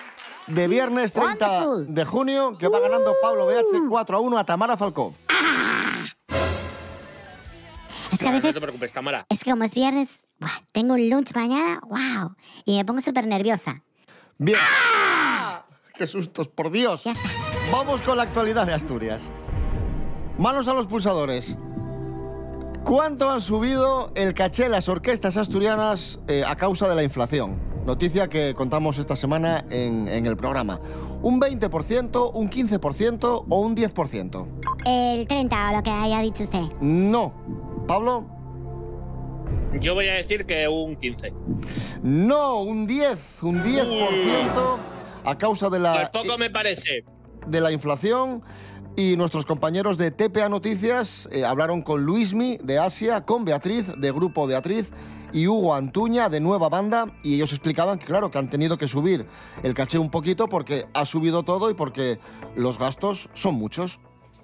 de 0.47 0.67
viernes 0.69 1.13
30 1.13 1.47
Wonderful. 1.67 1.95
de 1.95 2.05
junio 2.07 2.57
que 2.57 2.69
va 2.69 2.81
ganando 2.81 3.13
Pablo 3.21 3.45
BH 3.45 3.87
4 3.87 4.17
a 4.17 4.21
1 4.21 4.39
a 4.39 4.45
Tamara 4.47 4.79
Falcó. 4.79 5.15
Es 8.11 8.19
que 8.19 8.27
a 8.27 8.31
No 8.31 8.37
veces, 8.37 8.55
te 8.55 8.61
preocupes, 8.63 8.91
Tamara. 8.91 9.27
es 9.29 9.45
que 9.45 9.51
como 9.51 9.65
es 9.65 9.75
viernes, 9.75 10.21
buah, 10.41 10.49
tengo 10.73 10.95
un 10.95 11.11
lunch 11.11 11.35
mañana, 11.35 11.79
wow, 11.87 12.35
y 12.65 12.79
me 12.79 12.87
pongo 12.87 13.03
súper 13.03 13.27
nerviosa. 13.27 13.83
Bien. 14.39 14.59
¡Qué 15.97 16.07
sustos, 16.07 16.49
por 16.49 16.71
Dios! 16.71 17.05
Ya 17.05 17.13
está. 17.13 17.29
Vamos 17.73 18.03
con 18.03 18.19
la 18.19 18.25
actualidad 18.25 18.67
de 18.67 18.75
Asturias. 18.75 19.33
Manos 20.37 20.69
a 20.69 20.75
los 20.75 20.87
pulsadores. 20.87 21.57
¿Cuánto 22.85 23.31
han 23.31 23.41
subido 23.41 24.13
el 24.15 24.35
caché 24.35 24.65
de 24.65 24.69
las 24.69 24.91
orquestas 24.91 25.39
asturianas 25.39 26.21
eh, 26.29 26.45
a 26.47 26.55
causa 26.55 26.87
de 26.87 26.95
la 26.95 27.03
inflación? 27.03 27.59
Noticia 27.87 28.29
que 28.29 28.55
contamos 28.55 28.99
esta 28.99 29.17
semana 29.17 29.65
en, 29.71 30.07
en 30.09 30.27
el 30.27 30.37
programa. 30.37 30.81
¿Un 31.23 31.41
20%, 31.41 32.31
un 32.35 32.51
15% 32.51 33.45
o 33.49 33.57
un 33.59 33.75
10%? 33.75 34.47
El 34.85 35.27
30 35.27 35.71
o 35.71 35.77
lo 35.77 35.83
que 35.83 35.91
haya 35.91 36.21
dicho 36.21 36.43
usted. 36.43 36.61
No. 36.81 37.33
¿Pablo? 37.89 38.27
Yo 39.81 39.95
voy 39.95 40.09
a 40.09 40.15
decir 40.15 40.45
que 40.45 40.69
un 40.69 40.95
15. 40.95 41.33
No, 42.03 42.61
un 42.61 42.87
10. 42.87 43.43
Un 43.43 43.63
10% 43.63 44.79
a 45.27 45.37
causa 45.37 45.69
de 45.69 45.79
la... 45.79 46.11
Pues 46.11 46.25
poco 46.25 46.39
me 46.39 46.51
parece. 46.51 47.05
de 47.47 47.61
la 47.61 47.73
inflación 47.73 48.43
y 48.97 49.17
nuestros 49.17 49.45
compañeros 49.45 49.99
de 49.99 50.11
TPA 50.11 50.49
Noticias 50.49 51.29
eh, 51.31 51.45
hablaron 51.45 51.83
con 51.83 52.05
Luismi 52.05 52.59
de 52.63 52.79
Asia, 52.79 53.25
con 53.25 53.45
Beatriz 53.45 53.93
de 53.97 54.11
Grupo 54.11 54.47
Beatriz 54.47 54.93
y 55.33 55.47
Hugo 55.49 55.75
Antuña 55.75 56.29
de 56.29 56.41
Nueva 56.41 56.69
Banda 56.69 57.07
y 57.23 57.35
ellos 57.35 57.53
explicaban 57.53 57.99
que 57.99 58.07
claro 58.07 58.31
que 58.31 58.39
han 58.39 58.49
tenido 58.49 58.79
que 58.79 58.89
subir 58.89 59.27
el 59.63 59.75
caché 59.75 59.99
un 59.99 60.11
poquito 60.11 60.49
porque 60.49 60.87
ha 60.95 61.05
subido 61.05 61.43
todo 61.43 61.71
y 61.71 61.75
porque 61.75 62.19
los 62.55 62.79
gastos 62.79 63.29
son 63.35 63.57
muchos. 63.57 64.01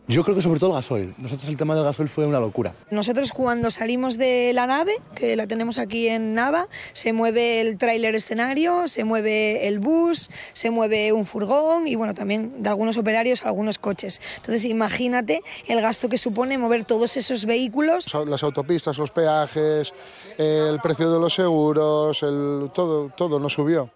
Yo 0.09 0.25
creo 0.25 0.35
que 0.35 0.43
sobre 0.43 0.59
todo 0.59 0.71
el 0.71 0.77
gasoil. 0.77 1.15
Nosotros 1.17 1.49
el 1.49 1.57
tema 1.57 1.75
del 1.75 1.85
gasoil 1.85 2.09
fue 2.09 2.27
una 2.27 2.41
locura. 2.41 2.75
Nosotros 2.91 3.33
cuando 3.33 3.71
salimos 3.71 4.19
de 4.19 4.53
la 4.53 4.67
nave, 4.67 4.95
que 5.15 5.37
la 5.37 5.47
tenemos 5.47 5.79
aquí 5.79 6.09
en 6.09 6.35
Nava, 6.35 6.69
se 6.93 7.13
mueve 7.13 7.61
el 7.61 7.79
tráiler 7.79 8.15
escenario, 8.15 8.89
se 8.89 9.05
mueve 9.05 9.69
el 9.69 9.79
bus, 9.79 10.29
se 10.53 10.71
mueve 10.71 11.13
un 11.13 11.25
furgón 11.25 11.87
y 11.87 11.95
bueno, 11.95 12.15
también 12.15 12.63
de 12.63 12.69
algunos 12.69 12.97
operarios 12.97 13.45
algunos 13.45 13.79
coches. 13.79 14.21
Entonces 14.37 14.65
imagínate 14.65 15.43
el 15.67 15.81
gasto 15.81 16.09
que 16.09 16.19
supone 16.19 16.59
mover 16.59 16.85
todos 16.85 17.17
esos 17.17 17.45
vehículos. 17.45 18.13
Las 18.27 18.43
autopistas, 18.43 18.99
los 18.99 19.11
peajes, 19.11 19.93
el 20.37 20.81
precio 20.81 21.13
de 21.13 21.21
los 21.21 21.35
seguros, 21.35 22.23
el, 22.23 22.71
todo, 22.75 23.11
todo 23.17 23.39
nos 23.39 23.53
subió. 23.53 23.91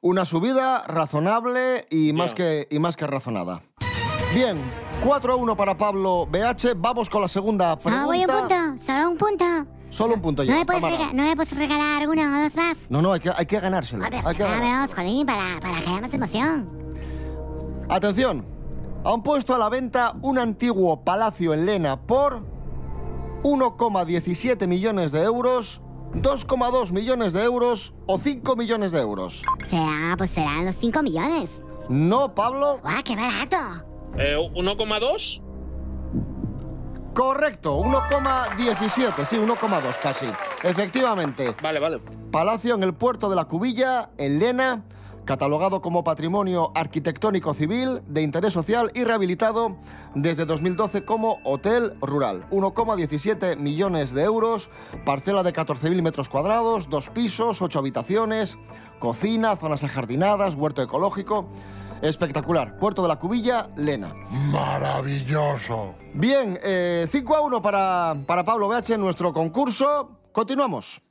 Una 0.00 0.24
subida 0.24 0.82
razonable 0.86 1.86
y 1.90 2.12
más, 2.14 2.34
que, 2.34 2.66
y 2.70 2.78
más 2.78 2.96
que 2.96 3.06
razonada. 3.06 3.62
Bien, 4.34 4.58
4 5.04 5.32
a 5.32 5.36
1 5.36 5.56
para 5.56 5.76
Pablo 5.76 6.26
BH. 6.30 6.74
Vamos 6.76 7.08
con 7.08 7.22
la 7.22 7.28
segunda 7.28 7.78
Solo 7.80 8.06
voy 8.06 8.20
un 8.20 8.26
pregunta. 8.26 8.64
punto, 8.68 8.82
solo 8.82 9.08
un 9.10 9.16
punto. 9.16 9.44
Solo 9.90 10.14
un 10.14 10.20
punto 10.22 10.44
¿No 10.44 10.48
ya. 10.48 10.58
me, 10.58 10.64
puedes 10.64 10.82
Tamara. 10.82 10.98
rega- 11.04 11.12
¿No 11.12 11.22
me 11.24 11.34
puedes 11.36 11.56
regalar 11.56 12.08
uno 12.08 12.22
o 12.22 12.42
dos 12.42 12.56
más? 12.56 12.90
No, 12.90 13.02
no, 13.02 13.12
hay 13.12 13.20
que, 13.20 13.30
hay 13.36 13.46
que 13.46 13.58
ganárselo. 13.58 14.02
Ver, 14.08 14.14
hay 14.24 14.34
que 14.36 14.42
ganárselo. 14.44 15.02
jolín, 15.02 15.26
para, 15.26 15.58
para 15.60 15.80
que 15.80 15.90
haya 15.90 16.00
más 16.00 16.14
emoción. 16.14 16.68
Atención, 17.88 18.44
han 19.04 19.22
puesto 19.22 19.52
a 19.54 19.58
la 19.58 19.68
venta 19.68 20.14
un 20.22 20.38
antiguo 20.38 21.02
palacio 21.02 21.54
en 21.54 21.66
Lena 21.66 22.00
por 22.00 22.44
1,17 23.42 24.68
millones 24.68 25.10
de 25.10 25.22
euros, 25.24 25.82
2,2 26.14 26.92
millones 26.92 27.32
de 27.32 27.42
euros 27.42 27.92
o 28.06 28.16
5 28.18 28.54
millones 28.54 28.92
de 28.92 29.00
euros. 29.00 29.42
Será, 29.68 30.14
pues 30.16 30.30
serán 30.30 30.66
los 30.66 30.76
5 30.76 31.02
millones. 31.02 31.62
No, 31.88 32.32
Pablo. 32.32 32.78
¡Guau, 32.82 33.02
qué 33.02 33.16
barato! 33.16 33.56
Eh, 34.18 34.36
¿1,2? 34.36 35.42
Correcto, 37.14 37.78
1,17, 37.78 39.24
sí, 39.24 39.36
1,2 39.36 39.98
casi. 40.00 40.26
Efectivamente. 40.62 41.54
Vale, 41.62 41.80
vale. 41.80 41.98
Palacio 42.30 42.74
en 42.74 42.82
el 42.82 42.94
puerto 42.94 43.28
de 43.28 43.36
la 43.36 43.46
Cubilla, 43.46 44.10
en 44.16 44.38
Lena, 44.38 44.84
catalogado 45.24 45.82
como 45.82 46.04
patrimonio 46.04 46.70
arquitectónico 46.74 47.52
civil 47.52 48.00
de 48.06 48.22
interés 48.22 48.52
social 48.52 48.90
y 48.94 49.04
rehabilitado 49.04 49.76
desde 50.14 50.44
2012 50.44 51.04
como 51.04 51.38
hotel 51.44 51.94
rural. 52.00 52.46
1,17 52.50 53.56
millones 53.58 54.14
de 54.14 54.22
euros, 54.22 54.70
parcela 55.04 55.42
de 55.42 55.52
14.000 55.52 56.02
metros 56.02 56.28
cuadrados, 56.28 56.88
dos 56.88 57.10
pisos, 57.10 57.60
ocho 57.60 57.80
habitaciones, 57.80 58.56
cocina, 58.98 59.56
zonas 59.56 59.84
ajardinadas, 59.84 60.54
huerto 60.54 60.82
ecológico. 60.82 61.48
Espectacular. 62.02 62.76
Puerto 62.78 63.02
de 63.02 63.08
la 63.08 63.16
Cubilla, 63.16 63.68
Lena. 63.76 64.14
Maravilloso. 64.50 65.94
Bien, 66.14 66.58
eh, 66.62 67.06
5 67.08 67.36
a 67.36 67.40
1 67.42 67.62
para, 67.62 68.16
para 68.26 68.44
Pablo 68.44 68.68
BH 68.68 68.94
en 68.94 69.00
nuestro 69.00 69.32
concurso. 69.32 70.18
Continuamos. 70.32 71.02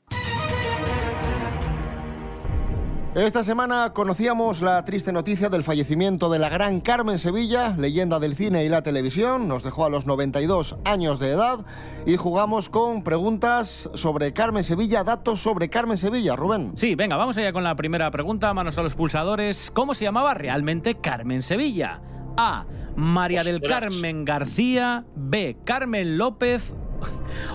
Esta 3.15 3.43
semana 3.43 3.91
conocíamos 3.91 4.61
la 4.61 4.85
triste 4.85 5.11
noticia 5.11 5.49
del 5.49 5.63
fallecimiento 5.63 6.29
de 6.29 6.37
la 6.37 6.47
gran 6.47 6.79
Carmen 6.79 7.17
Sevilla, 7.17 7.73
leyenda 7.75 8.19
del 8.19 8.35
cine 8.35 8.63
y 8.65 8.69
la 8.69 8.83
televisión. 8.83 9.47
Nos 9.47 9.63
dejó 9.63 9.85
a 9.85 9.89
los 9.89 10.05
92 10.05 10.75
años 10.85 11.19
de 11.19 11.31
edad 11.31 11.65
y 12.05 12.17
jugamos 12.17 12.69
con 12.69 13.03
preguntas 13.03 13.89
sobre 13.95 14.31
Carmen 14.31 14.63
Sevilla, 14.63 15.03
datos 15.03 15.41
sobre 15.41 15.69
Carmen 15.69 15.97
Sevilla. 15.97 16.35
Rubén. 16.35 16.73
Sí, 16.75 16.93
venga, 16.93 17.17
vamos 17.17 17.35
allá 17.37 17.51
con 17.51 17.63
la 17.63 17.75
primera 17.75 18.11
pregunta. 18.11 18.53
Manos 18.53 18.77
a 18.77 18.83
los 18.83 18.93
pulsadores. 18.93 19.71
¿Cómo 19.73 19.95
se 19.95 20.05
llamaba 20.05 20.35
realmente 20.35 20.93
Carmen 20.93 21.41
Sevilla? 21.41 22.01
A. 22.37 22.67
María 22.95 23.43
del. 23.43 23.59
Carmen 23.59 24.23
García. 24.23 25.03
B. 25.15 25.57
Carmen 25.65 26.19
López. 26.19 26.75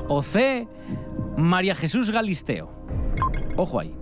O 0.08 0.20
C. 0.20 0.66
María 1.36 1.76
Jesús 1.76 2.10
Galisteo. 2.10 2.70
Ojo 3.56 3.78
ahí. 3.78 3.94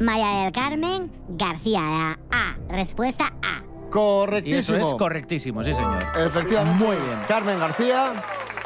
María 0.00 0.42
del 0.44 0.52
Carmen 0.52 1.10
García. 1.30 1.80
la 1.80 2.18
A. 2.30 2.56
Respuesta 2.68 3.32
A. 3.42 3.62
Y 3.62 3.90
Correctísimo. 3.90 4.78
eso 4.78 4.90
es 4.92 4.98
correctísimo, 4.98 5.62
sí, 5.62 5.72
señor. 5.72 6.02
Efectivamente. 6.18 6.84
Muy 6.84 6.96
bien. 6.96 7.18
Carmen 7.28 7.58
García. 7.58 8.12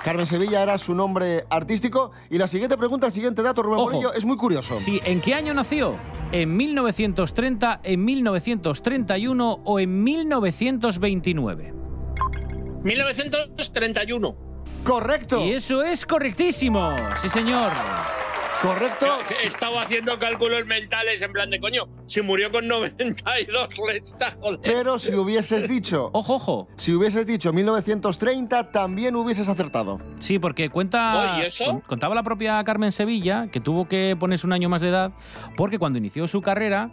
Carmen 0.02 0.26
Sevilla 0.26 0.62
era 0.62 0.78
su 0.78 0.94
nombre 0.94 1.44
artístico. 1.50 2.10
Y 2.30 2.38
la 2.38 2.49
siguiente 2.49 2.76
pregunta, 2.76 3.06
el 3.06 3.12
siguiente 3.12 3.42
dato, 3.42 3.62
Rubén 3.62 3.80
Ojo. 3.80 3.90
Morillo, 3.90 4.14
es 4.14 4.25
muy 4.25 4.37
curioso. 4.37 4.80
Sí, 4.80 5.00
¿en 5.04 5.20
qué 5.20 5.34
año 5.34 5.52
nació? 5.52 5.96
¿En 6.32 6.56
1930, 6.56 7.80
en 7.84 8.04
1931 8.04 9.60
o 9.64 9.78
en 9.78 10.02
1929? 10.02 11.75
1931. 12.82 14.37
Correcto. 14.84 15.44
Y 15.44 15.52
eso 15.52 15.82
es 15.82 16.06
correctísimo. 16.06 16.96
Sí, 17.20 17.28
señor. 17.28 17.70
Correcto. 18.62 19.07
He 19.43 19.47
estado 19.47 19.79
haciendo 19.81 20.19
cálculos 20.19 20.67
mentales 20.67 21.23
en 21.23 21.33
plan 21.33 21.49
de 21.50 21.59
coño. 21.61 21.85
Si 22.07 22.21
murió 22.21 22.50
con 22.52 22.69
92, 22.69 23.69
le 23.90 23.97
está 23.97 24.37
joder. 24.40 24.61
Pero 24.62 24.99
si 24.99 25.14
hubieses 25.14 25.67
dicho. 25.69 26.11
Ojo, 26.12 26.35
ojo. 26.35 26.69
Si 26.76 26.93
hubieses 26.93 27.26
dicho 27.26 27.52
1930, 27.55 28.71
también 28.71 29.17
hubieses 29.17 29.49
acertado. 29.49 29.99
Sí, 30.19 30.38
porque 30.38 30.69
cuenta. 30.69 31.38
¿y 31.40 31.47
eso? 31.47 31.64
con- 31.64 31.81
Contaba 31.81 32.14
la 32.14 32.23
propia 32.23 32.62
Carmen 32.64 32.93
Sevilla 32.93 33.49
que 33.50 33.61
tuvo 33.61 33.88
que 33.88 34.14
ponerse 34.19 34.47
un 34.47 34.52
año 34.52 34.69
más 34.69 34.83
de 34.83 34.88
edad 34.88 35.12
porque 35.57 35.79
cuando 35.79 35.99
inició 35.99 36.26
su 36.29 36.43
carrera 36.43 36.90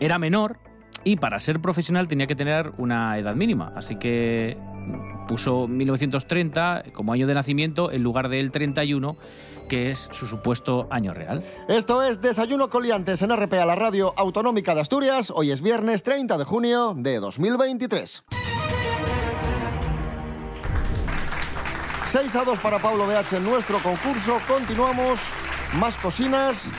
era 0.00 0.18
menor 0.18 0.58
y 1.04 1.16
para 1.16 1.38
ser 1.40 1.60
profesional 1.60 2.08
tenía 2.08 2.26
que 2.26 2.34
tener 2.34 2.72
una 2.78 3.18
edad 3.18 3.34
mínima. 3.34 3.72
Así 3.76 3.96
que 3.96 4.56
puso 5.28 5.68
1930 5.68 6.84
como 6.94 7.12
año 7.12 7.26
de 7.26 7.34
nacimiento 7.34 7.92
en 7.92 8.02
lugar 8.02 8.28
del 8.30 8.50
31, 8.50 9.16
que 9.70 9.92
es 9.92 10.08
su 10.10 10.26
supuesto 10.26 10.88
año 10.90 11.14
real. 11.14 11.44
Esto 11.68 12.02
es 12.02 12.20
Desayuno 12.20 12.68
Coliantes 12.68 13.22
en 13.22 13.34
RPA, 13.34 13.64
la 13.64 13.76
radio 13.76 14.12
autonómica 14.16 14.74
de 14.74 14.80
Asturias. 14.80 15.32
Hoy 15.32 15.52
es 15.52 15.62
viernes 15.62 16.02
30 16.02 16.36
de 16.36 16.44
junio 16.44 16.92
de 16.96 17.20
2023. 17.20 18.24
6 22.04 22.36
a 22.36 22.44
2 22.44 22.58
para 22.58 22.80
Pablo 22.80 23.06
BH 23.06 23.36
en 23.36 23.44
nuestro 23.44 23.78
concurso. 23.78 24.40
Continuamos. 24.48 25.20
Más 25.74 25.96
cocinas. 25.98 26.72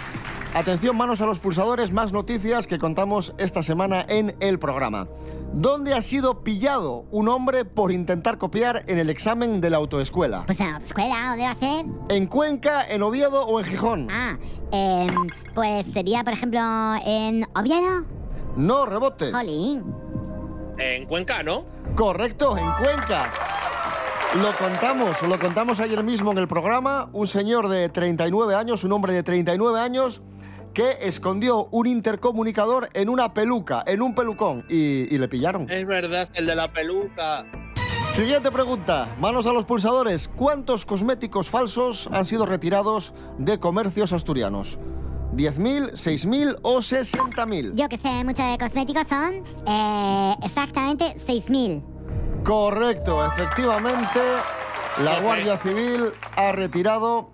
Atención, 0.54 0.98
manos 0.98 1.22
a 1.22 1.26
los 1.26 1.40
pulsadores, 1.40 1.94
más 1.94 2.12
noticias 2.12 2.68
que 2.68 2.78
contamos 2.78 3.34
esta 3.38 3.64
semana 3.64 4.06
en 4.10 4.36
el 4.42 4.60
programa. 4.60 5.08
¿Dónde 5.54 5.94
ha 5.94 6.02
sido 6.02 6.44
pillado 6.44 7.06
un 7.10 7.30
hombre 7.30 7.64
por 7.64 7.94
intentar 7.94 8.38
copiar 8.38 8.84
en 8.88 9.00
el 9.00 9.10
examen 9.10 9.62
de 9.62 9.70
la 9.70 9.78
autoescuela? 9.78 10.46
Pues 10.46 10.60
en 10.60 10.74
la 10.74 10.78
escuela, 10.78 11.30
¿dónde 11.30 11.44
va 11.46 11.52
a 11.52 11.54
ser? 11.54 11.86
¿En 12.10 12.28
Cuenca, 12.28 12.86
en 12.86 13.02
Oviedo 13.02 13.46
o 13.46 13.60
en 13.62 13.66
Gijón? 13.66 14.08
Ah, 14.12 14.38
em, 14.74 15.16
pues 15.56 15.86
sería, 15.86 16.22
por 16.26 16.34
ejemplo, 16.34 16.60
en 17.06 17.48
Oviedo. 17.56 18.06
No, 18.58 18.86
rebote. 18.86 19.32
Jolín. 19.32 19.86
En 20.78 21.06
Cuenca, 21.06 21.44
¿no? 21.44 21.64
Correcto, 21.96 22.58
en 22.58 22.70
Cuenca. 22.74 23.32
Lo 24.36 24.54
contamos, 24.58 25.22
lo 25.24 25.40
contamos 25.40 25.80
ayer 25.80 26.04
mismo 26.04 26.32
en 26.32 26.38
el 26.38 26.48
programa. 26.48 27.10
Un 27.12 27.28
señor 27.28 27.68
de 27.68 27.90
39 27.90 28.56
años, 28.56 28.84
un 28.84 28.94
hombre 28.94 29.12
de 29.12 29.24
39 29.24 29.80
años, 29.80 30.22
que 30.74 30.98
escondió 31.02 31.68
un 31.72 31.88
intercomunicador 31.88 32.90
en 32.94 33.10
una 33.10 33.34
peluca, 33.34 33.84
en 33.86 34.02
un 34.02 34.16
pelucón, 34.16 34.66
y, 34.70 35.14
y 35.14 35.18
le 35.18 35.28
pillaron. 35.28 35.70
Es 35.70 35.86
verdad, 35.86 36.30
el 36.34 36.46
de 36.46 36.56
la 36.56 36.72
peluca. 36.72 37.46
Siguiente 38.12 38.52
pregunta. 38.52 39.16
Manos 39.20 39.46
a 39.46 39.54
los 39.54 39.64
pulsadores. 39.66 40.30
¿Cuántos 40.36 40.86
cosméticos 40.86 41.50
falsos 41.50 42.10
han 42.12 42.26
sido 42.26 42.46
retirados 42.46 43.14
de 43.38 43.58
comercios 43.58 44.12
asturianos? 44.12 44.78
¿10.000, 45.34 45.92
6.000 45.94 46.60
o 46.62 46.80
60.000? 46.80 47.74
Yo 47.76 47.88
que 47.88 47.98
sé 47.98 48.24
mucho 48.26 48.44
de 48.44 48.58
cosméticos 48.58 49.08
son 49.08 49.44
eh, 49.66 50.36
exactamente 50.44 51.16
6.000. 51.26 51.84
Correcto, 52.44 53.26
efectivamente, 53.26 54.20
la. 55.02 55.22
Guardia 55.22 55.58
Civil 55.58 56.12
ha 56.36 56.52
retirado 56.52 57.32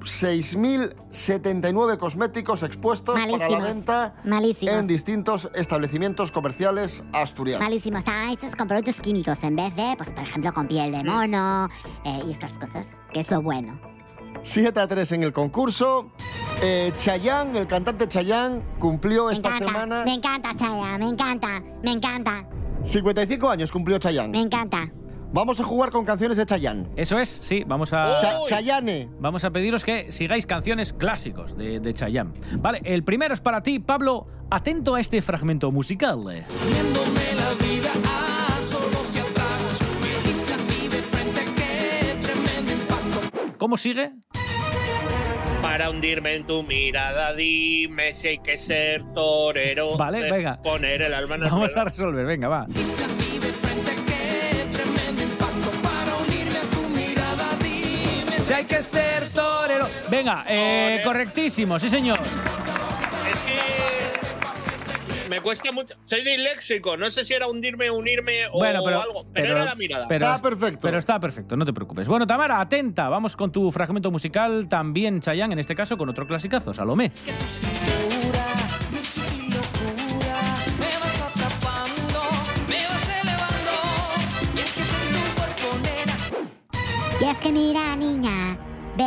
6.079 0.00 1.96
cosméticos 1.98 2.62
expuestos 2.62 3.14
para 3.14 3.26
la 3.26 3.38
Malísimos. 3.38 3.64
venta 3.64 4.14
Malísimos. 4.24 4.74
en 4.74 4.86
distintos 4.86 5.50
establecimientos 5.54 6.32
comerciales 6.32 7.02
asturianos. 7.12 7.66
Malísimo. 7.66 7.98
Están 7.98 8.30
hechos 8.30 8.54
con 8.56 8.68
productos 8.68 9.00
químicos 9.00 9.42
en 9.44 9.56
vez 9.56 9.74
de, 9.76 9.94
pues, 9.96 10.12
por 10.12 10.22
ejemplo, 10.24 10.52
con 10.52 10.66
piel 10.66 10.92
de 10.92 11.04
mono 11.04 11.68
eh, 12.04 12.20
y 12.26 12.32
estas 12.32 12.52
cosas, 12.58 12.86
que 13.12 13.20
es 13.20 13.30
lo 13.30 13.42
bueno. 13.42 13.78
7 14.42 14.80
a 14.80 14.86
3 14.88 15.12
en 15.12 15.22
el 15.22 15.32
concurso. 15.32 16.10
Eh, 16.62 16.92
Chayanne, 16.96 17.58
el 17.58 17.66
cantante 17.66 18.06
Chayanne, 18.08 18.62
cumplió 18.78 19.26
Me 19.26 19.32
esta 19.34 19.48
encanta, 19.48 19.66
semana 19.72 20.04
me 20.04 20.14
encanta, 20.14 20.54
Chaya, 20.56 20.98
me 20.98 21.08
encanta, 21.08 21.62
me 21.82 21.92
encanta, 21.92 22.44
55 22.84 23.48
años, 23.50 23.70
cumplió 23.72 23.96
me 23.96 24.00
Chayanne. 24.00 24.38
encanta. 24.38 24.90
Vamos 25.32 25.60
a 25.60 25.64
jugar 25.64 25.90
con 25.90 26.04
canciones 26.04 26.36
de 26.38 26.44
Chayanne. 26.44 26.88
Eso 26.96 27.18
es, 27.18 27.28
sí, 27.28 27.62
vamos 27.64 27.92
a... 27.92 28.18
Cha- 28.20 28.44
Chayanne. 28.46 29.08
Vamos 29.20 29.44
a 29.44 29.50
pediros 29.50 29.84
que 29.84 30.10
sigáis 30.10 30.44
canciones 30.44 30.92
clásicos 30.92 31.56
de, 31.56 31.78
de 31.78 31.94
Chayanne. 31.94 32.32
Vale, 32.56 32.80
el 32.84 33.04
primero 33.04 33.32
es 33.32 33.40
para 33.40 33.62
ti, 33.62 33.78
Pablo. 33.78 34.26
Atento 34.50 34.96
a 34.96 35.00
este 35.00 35.22
fragmento 35.22 35.70
musical. 35.70 36.18
Viéndome 36.18 37.34
la 37.36 37.64
vida 37.64 37.90
a 38.08 38.60
solos 38.60 39.14
y 39.14 39.20
a 39.20 39.24
tragos, 39.32 39.78
me 40.02 40.28
diste 40.28 40.52
así 40.54 40.88
de 40.88 40.96
frente, 41.00 41.40
qué 41.56 42.16
tremendo 42.20 42.72
impacto. 42.72 43.52
¿Cómo 43.56 43.76
sigue? 43.76 44.10
Para 45.62 45.90
hundirme 45.90 46.34
en 46.34 46.44
tu 46.46 46.64
mirada, 46.64 47.34
dime 47.34 48.10
si 48.10 48.28
hay 48.28 48.38
que 48.38 48.56
ser 48.56 49.04
torero. 49.14 49.96
Vale, 49.96 50.28
venga. 50.28 50.60
Poner 50.60 51.02
el 51.02 51.14
alma 51.14 51.36
en 51.36 51.44
el 51.44 51.50
Vamos 51.50 51.76
a 51.76 51.84
resolver, 51.84 52.26
venga, 52.26 52.48
va. 52.48 52.66
Diste 52.68 53.04
así 53.04 53.38
de 53.38 53.46
frente, 53.52 53.89
Si 58.50 58.54
hay 58.54 58.64
que 58.64 58.82
ser 58.82 59.28
torero. 59.28 59.86
Venga, 60.10 60.44
eh, 60.48 61.02
correctísimo, 61.04 61.78
sí 61.78 61.88
señor. 61.88 62.18
Es 63.32 63.40
que 63.42 65.28
me 65.28 65.40
cuesta 65.40 65.70
mucho. 65.70 65.94
Soy 66.04 66.24
disléxico, 66.24 66.96
no 66.96 67.08
sé 67.12 67.24
si 67.24 67.32
era 67.32 67.46
hundirme, 67.46 67.92
unirme 67.92 68.48
o 68.50 68.58
Bueno, 68.58 68.82
pero, 68.84 69.02
algo. 69.02 69.26
Pero, 69.32 69.52
era 69.54 69.64
la 69.66 69.76
mirada. 69.76 70.08
pero- 70.08 70.26
Está 70.26 70.42
perfecto. 70.42 70.80
Pero 70.82 70.98
está 70.98 71.20
perfecto, 71.20 71.56
no 71.56 71.64
te 71.64 71.72
preocupes. 71.72 72.08
Bueno, 72.08 72.26
Tamara, 72.26 72.60
atenta. 72.60 73.08
Vamos 73.08 73.36
con 73.36 73.52
tu 73.52 73.70
fragmento 73.70 74.10
musical, 74.10 74.68
también 74.68 75.20
Chayanne, 75.20 75.52
en 75.52 75.60
este 75.60 75.76
caso 75.76 75.96
con 75.96 76.08
otro 76.08 76.26
clasicazo, 76.26 76.74
Salomé. 76.74 77.12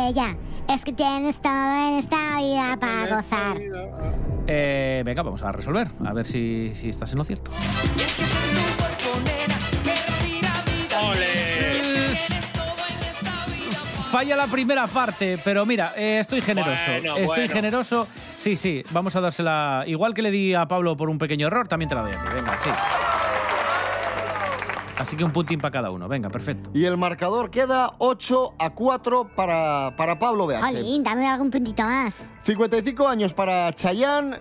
Bella, 0.06 0.36
es 0.68 0.84
que 0.84 0.92
tienes 0.92 1.40
todo 1.40 1.88
en 1.88 1.94
esta 1.94 2.38
vida 2.38 2.76
para 2.78 3.16
gozar. 3.16 3.56
Eh, 4.46 5.02
venga, 5.04 5.22
vamos 5.22 5.42
a 5.42 5.52
resolver, 5.52 5.88
a 6.04 6.12
ver 6.12 6.26
si, 6.26 6.72
si 6.74 6.88
estás 6.88 7.12
en 7.12 7.18
lo 7.18 7.24
cierto. 7.24 7.50
Falla 14.10 14.36
la 14.36 14.46
primera 14.46 14.86
parte, 14.86 15.38
pero 15.42 15.66
mira, 15.66 15.92
eh, 15.96 16.18
estoy 16.20 16.40
generoso. 16.40 16.70
Bueno, 16.86 17.16
estoy 17.16 17.26
bueno. 17.26 17.52
generoso. 17.52 18.08
Sí, 18.38 18.56
sí, 18.56 18.84
vamos 18.90 19.16
a 19.16 19.20
dársela. 19.20 19.84
Igual 19.86 20.14
que 20.14 20.22
le 20.22 20.30
di 20.30 20.54
a 20.54 20.66
Pablo 20.66 20.96
por 20.96 21.10
un 21.10 21.18
pequeño 21.18 21.48
error, 21.48 21.66
también 21.66 21.88
te 21.88 21.96
la 21.96 22.02
doy 22.02 22.12
a 22.12 22.18
ti. 22.22 22.28
Venga, 22.32 22.58
sí. 22.58 22.70
Así 24.98 25.16
que 25.16 25.24
un 25.24 25.32
puntín 25.32 25.60
para 25.60 25.72
cada 25.72 25.90
uno. 25.90 26.08
Venga, 26.08 26.28
perfecto. 26.30 26.70
Y 26.72 26.84
el 26.84 26.96
marcador 26.96 27.50
queda 27.50 27.90
8 27.98 28.54
a 28.58 28.70
4 28.70 29.34
para, 29.34 29.94
para 29.96 30.18
Pablo 30.18 30.46
BH. 30.46 30.60
Jolín, 30.60 31.02
dame 31.02 31.26
algún 31.28 31.50
puntito 31.50 31.82
más. 31.82 32.28
55 32.42 33.08
años 33.08 33.34
para 33.34 33.72
Chayanne 33.74 34.38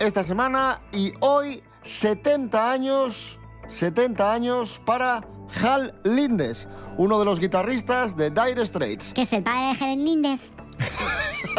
esta 0.00 0.24
semana 0.24 0.80
y 0.92 1.12
hoy 1.20 1.62
70 1.82 2.72
años, 2.72 3.38
70 3.68 4.32
años 4.32 4.80
para 4.84 5.20
Hal 5.62 5.94
Lindes, 6.04 6.66
uno 6.96 7.18
de 7.18 7.24
los 7.24 7.38
guitarristas 7.38 8.16
de 8.16 8.30
Dire 8.30 8.66
Straits. 8.66 9.12
Que 9.14 9.22
es 9.22 9.32
el 9.32 9.42
padre 9.42 9.76
de 9.78 9.84
Helen 9.84 10.04
Lindes. 10.04 10.50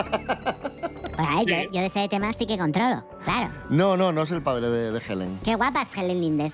Por 1.15 1.25
ahí, 1.25 1.43
Sí. 1.45 1.49
yo, 1.49 1.71
yo 1.71 1.79
de 1.79 1.85
ese 1.85 2.07
tema 2.09 2.33
sí 2.33 2.45
que 2.45 2.57
controlo, 2.57 3.07
claro. 3.23 3.49
No, 3.69 3.95
no, 3.95 4.11
no 4.11 4.23
es 4.23 4.31
el 4.31 4.41
padre 4.43 4.69
de, 4.69 4.91
de 4.91 4.99
Helen. 5.07 5.39
Qué 5.43 5.55
guapa 5.55 5.83
es 5.83 5.97
Helen 5.97 6.19
Lindes. 6.19 6.53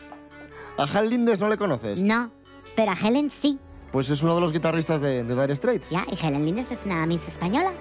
¿A 0.77 0.83
Hal 0.83 1.09
Lindes 1.09 1.39
no 1.39 1.49
le 1.49 1.57
conoces? 1.57 2.01
No, 2.01 2.31
pero 2.75 2.91
a 2.91 2.95
Helen 2.95 3.29
sí. 3.29 3.59
Pues 3.91 4.09
es 4.09 4.21
uno 4.23 4.35
de 4.35 4.41
los 4.41 4.53
guitarristas 4.53 5.01
de, 5.01 5.23
de 5.23 5.41
Dire 5.41 5.55
Straits. 5.55 5.89
Ya, 5.89 6.05
y 6.09 6.15
Helen 6.25 6.45
Lindes 6.45 6.71
es 6.71 6.85
una 6.85 7.05
Miss 7.05 7.27
española. 7.27 7.71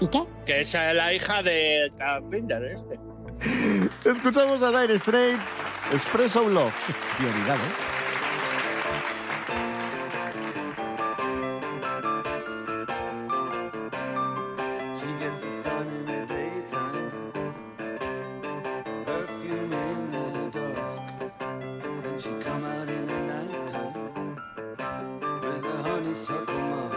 ¿Y 0.00 0.06
qué? 0.08 0.22
Que 0.46 0.60
esa 0.60 0.90
es 0.90 0.96
la 0.96 1.12
hija 1.12 1.42
de 1.42 1.90
Carpenter, 1.98 2.64
este. 2.64 2.98
Escuchamos 4.08 4.62
a 4.62 4.80
Dire 4.80 4.98
Straits, 4.98 5.54
Espresso 5.92 6.48
Love. 6.48 6.72
Prioridades. 7.16 7.70
Money 26.02 26.14
circle, 26.16 26.52
man. 26.52 26.91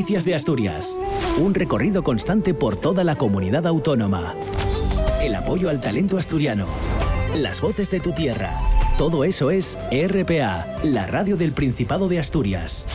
Noticias 0.00 0.24
de 0.24 0.34
Asturias. 0.34 0.98
Un 1.38 1.52
recorrido 1.52 2.02
constante 2.02 2.54
por 2.54 2.74
toda 2.74 3.04
la 3.04 3.16
comunidad 3.16 3.66
autónoma. 3.66 4.34
El 5.22 5.34
apoyo 5.34 5.68
al 5.68 5.82
talento 5.82 6.16
asturiano. 6.16 6.64
Las 7.36 7.60
voces 7.60 7.90
de 7.90 8.00
tu 8.00 8.12
tierra. 8.12 8.62
Todo 8.96 9.24
eso 9.24 9.50
es 9.50 9.76
RPA, 9.92 10.66
la 10.84 11.06
radio 11.06 11.36
del 11.36 11.52
Principado 11.52 12.08
de 12.08 12.18
Asturias. 12.18 12.86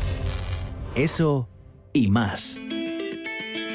Eso 0.96 1.48
y 1.94 2.08
más. 2.08 2.58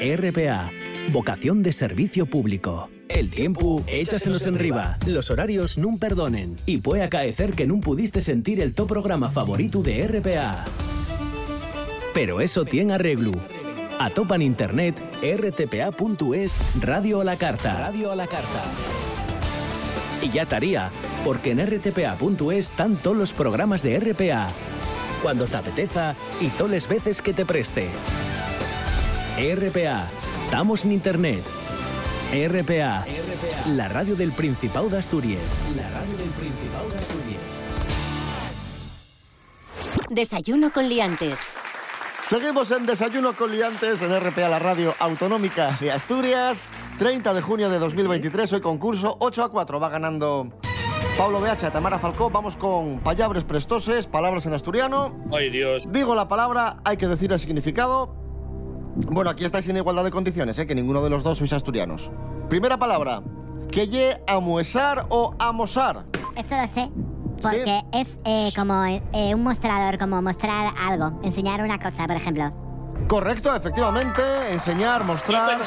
RPA, 0.01 0.69
vocación 1.13 1.63
de 1.63 1.71
servicio 1.71 2.25
público. 2.25 2.89
El 3.07 3.29
tiempo, 3.29 3.81
échasenos 3.87 4.45
en 4.45 4.55
riba. 4.55 4.97
Los 5.07 5.31
horarios 5.31 5.77
nun 5.77 5.99
perdonen. 5.99 6.57
Y 6.65 6.79
puede 6.79 7.03
acaecer 7.03 7.53
que 7.53 7.65
nun 7.65 7.79
pudiste 7.79 8.19
sentir 8.19 8.59
el 8.59 8.73
top 8.73 8.89
programa 8.89 9.29
favorito 9.29 9.81
de 9.81 10.05
RPA. 10.05 10.65
Pero 12.13 12.41
eso 12.41 12.65
tiene 12.65 12.93
arreglo. 12.93 13.31
Atopan 13.99 14.41
internet 14.41 15.01
rtpa.es 15.21 16.59
Radio 16.81 17.21
a 17.21 17.23
la 17.23 17.37
Carta. 17.37 17.77
Radio 17.77 18.11
a 18.11 18.15
la 18.15 18.27
Carta. 18.27 18.63
Y 20.21 20.29
ya 20.29 20.43
estaría, 20.43 20.91
porque 21.23 21.51
en 21.51 21.65
rtpa.es 21.65 22.57
están 22.57 22.97
todos 22.97 23.15
los 23.15 23.33
programas 23.33 23.81
de 23.81 23.99
RPA. 23.99 24.49
Cuando 25.21 25.45
te 25.45 25.55
apeteza 25.55 26.15
y 26.39 26.47
todas 26.49 26.73
las 26.73 26.87
veces 26.87 27.21
que 27.21 27.33
te 27.33 27.45
preste. 27.45 27.89
RPA. 29.37 30.07
Estamos 30.45 30.83
en 30.83 30.91
internet. 30.91 31.43
RPA. 32.33 33.05
La 33.75 33.87
radio 33.87 34.15
del 34.15 34.31
Principado 34.31 34.89
de 34.89 34.97
Asturias. 34.97 35.63
La 35.75 35.89
radio 35.91 36.17
del 36.17 36.29
Principado 36.31 36.89
de 36.89 36.97
Asturias. 36.97 37.65
Desayuno 40.09 40.71
con 40.71 40.89
liantes. 40.89 41.39
Seguimos 42.31 42.71
en 42.71 42.85
Desayuno 42.85 43.33
con 43.33 43.51
Liantes 43.51 44.01
en 44.01 44.17
RPA, 44.17 44.47
la 44.47 44.57
radio 44.57 44.95
autonómica 44.99 45.75
de 45.81 45.91
Asturias. 45.91 46.69
30 46.97 47.33
de 47.33 47.41
junio 47.41 47.69
de 47.69 47.77
2023, 47.77 48.53
hoy 48.53 48.61
concurso 48.61 49.17
8 49.19 49.43
a 49.43 49.49
4. 49.51 49.81
Va 49.81 49.89
ganando 49.89 50.47
Pablo 51.17 51.41
BH, 51.41 51.71
Tamara 51.73 51.99
Falcó. 51.99 52.29
Vamos 52.29 52.55
con 52.55 52.99
palabras 52.99 53.43
prestoses, 53.43 54.07
palabras 54.07 54.45
en 54.45 54.53
asturiano. 54.53 55.13
Ay, 55.33 55.49
Dios. 55.49 55.83
Digo 55.91 56.15
la 56.15 56.29
palabra, 56.29 56.77
hay 56.85 56.95
que 56.95 57.09
decir 57.09 57.33
el 57.33 57.39
significado. 57.41 58.15
Bueno, 59.09 59.29
aquí 59.29 59.43
estáis 59.43 59.67
en 59.67 59.75
igualdad 59.75 60.05
de 60.05 60.11
condiciones, 60.11 60.57
¿eh? 60.57 60.65
que 60.65 60.73
ninguno 60.73 61.03
de 61.03 61.09
los 61.09 61.23
dos 61.23 61.37
sois 61.37 61.51
asturianos. 61.51 62.11
Primera 62.47 62.79
palabra, 62.79 63.23
que 63.69 63.89
ye 63.89 64.23
amuesar 64.25 65.05
o 65.09 65.35
amosar. 65.37 66.05
Eso 66.37 66.55
lo 66.55 66.67
sé. 66.69 67.10
Porque 67.41 67.81
es 67.93 68.17
eh, 68.25 68.49
como 68.55 68.83
eh, 68.85 69.35
un 69.35 69.43
mostrador, 69.43 69.97
como 69.97 70.21
mostrar 70.21 70.73
algo, 70.77 71.19
enseñar 71.23 71.61
una 71.61 71.79
cosa, 71.79 72.07
por 72.07 72.15
ejemplo. 72.15 72.51
Correcto, 73.07 73.55
efectivamente. 73.55 74.21
Enseñar, 74.51 75.03
mostrar, 75.03 75.59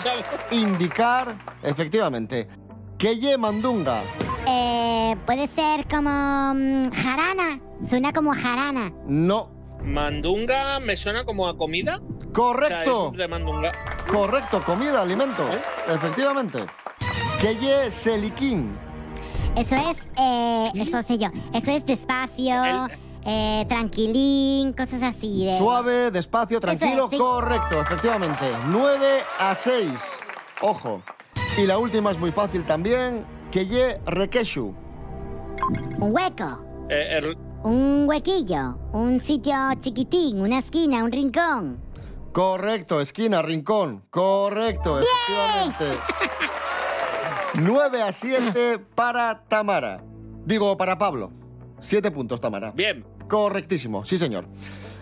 indicar, 0.50 1.36
efectivamente. 1.62 2.48
Que 2.96 3.18
ye 3.18 3.36
mandunga. 3.36 4.02
Eh, 4.46 5.16
puede 5.26 5.46
ser 5.46 5.86
como 5.88 6.10
mm, 6.10 6.90
jarana. 6.90 7.60
Suena 7.82 8.12
como 8.12 8.32
jarana. 8.32 8.92
No. 9.06 9.50
Mandunga 9.82 10.80
me 10.80 10.96
suena 10.96 11.24
como 11.24 11.46
a 11.46 11.56
comida. 11.58 12.00
Correcto. 12.32 12.98
O 12.98 13.02
sea, 13.08 13.12
es 13.12 13.18
de 13.18 13.28
mandunga. 13.28 13.72
Correcto, 14.10 14.62
comida, 14.64 15.02
alimento. 15.02 15.44
Efectivamente. 15.86 16.64
Que 17.40 17.56
ye 17.56 17.90
seliquín. 17.90 18.83
Eso 19.56 19.76
es, 19.76 19.98
eh, 20.18 20.70
eso 20.74 21.02
sé 21.02 21.18
yo. 21.18 21.28
Eso 21.52 21.70
es 21.70 21.86
despacio, 21.86 22.54
eh, 23.24 23.64
tranquilín, 23.68 24.72
cosas 24.72 25.02
así. 25.02 25.44
de- 25.46 25.56
Suave, 25.58 26.10
despacio, 26.10 26.60
tranquilo, 26.60 26.92
Eso 26.92 27.04
es, 27.06 27.10
sí. 27.12 27.18
correcto, 27.18 27.80
efectivamente. 27.80 28.44
9 28.68 29.06
a 29.38 29.54
6. 29.54 30.18
Ojo. 30.60 31.02
Y 31.56 31.66
la 31.66 31.78
última 31.78 32.10
es 32.10 32.18
muy 32.18 32.32
fácil 32.32 32.64
también. 32.66 33.24
Que 33.50 33.66
ye 33.66 34.00
requeshu. 34.06 34.74
Un 36.00 36.12
hueco, 36.14 36.64
Eh, 36.90 37.18
el- 37.18 37.38
un 37.62 38.04
huequillo, 38.08 38.76
un 38.92 39.20
sitio 39.20 39.54
chiquitín, 39.80 40.40
una 40.40 40.58
esquina, 40.58 41.02
un 41.04 41.12
rincón. 41.12 41.78
Correcto, 42.32 43.00
esquina, 43.00 43.40
rincón. 43.42 44.02
Correcto, 44.10 44.98
efectivamente. 45.00 46.00
9 47.60 48.02
a 48.02 48.12
7 48.12 48.78
para 48.94 49.44
Tamara. 49.46 50.02
Digo, 50.44 50.76
para 50.76 50.98
Pablo. 50.98 51.30
7 51.80 52.10
puntos, 52.10 52.40
Tamara. 52.40 52.72
Bien. 52.72 53.04
Correctísimo, 53.28 54.04
sí, 54.04 54.18
señor. 54.18 54.46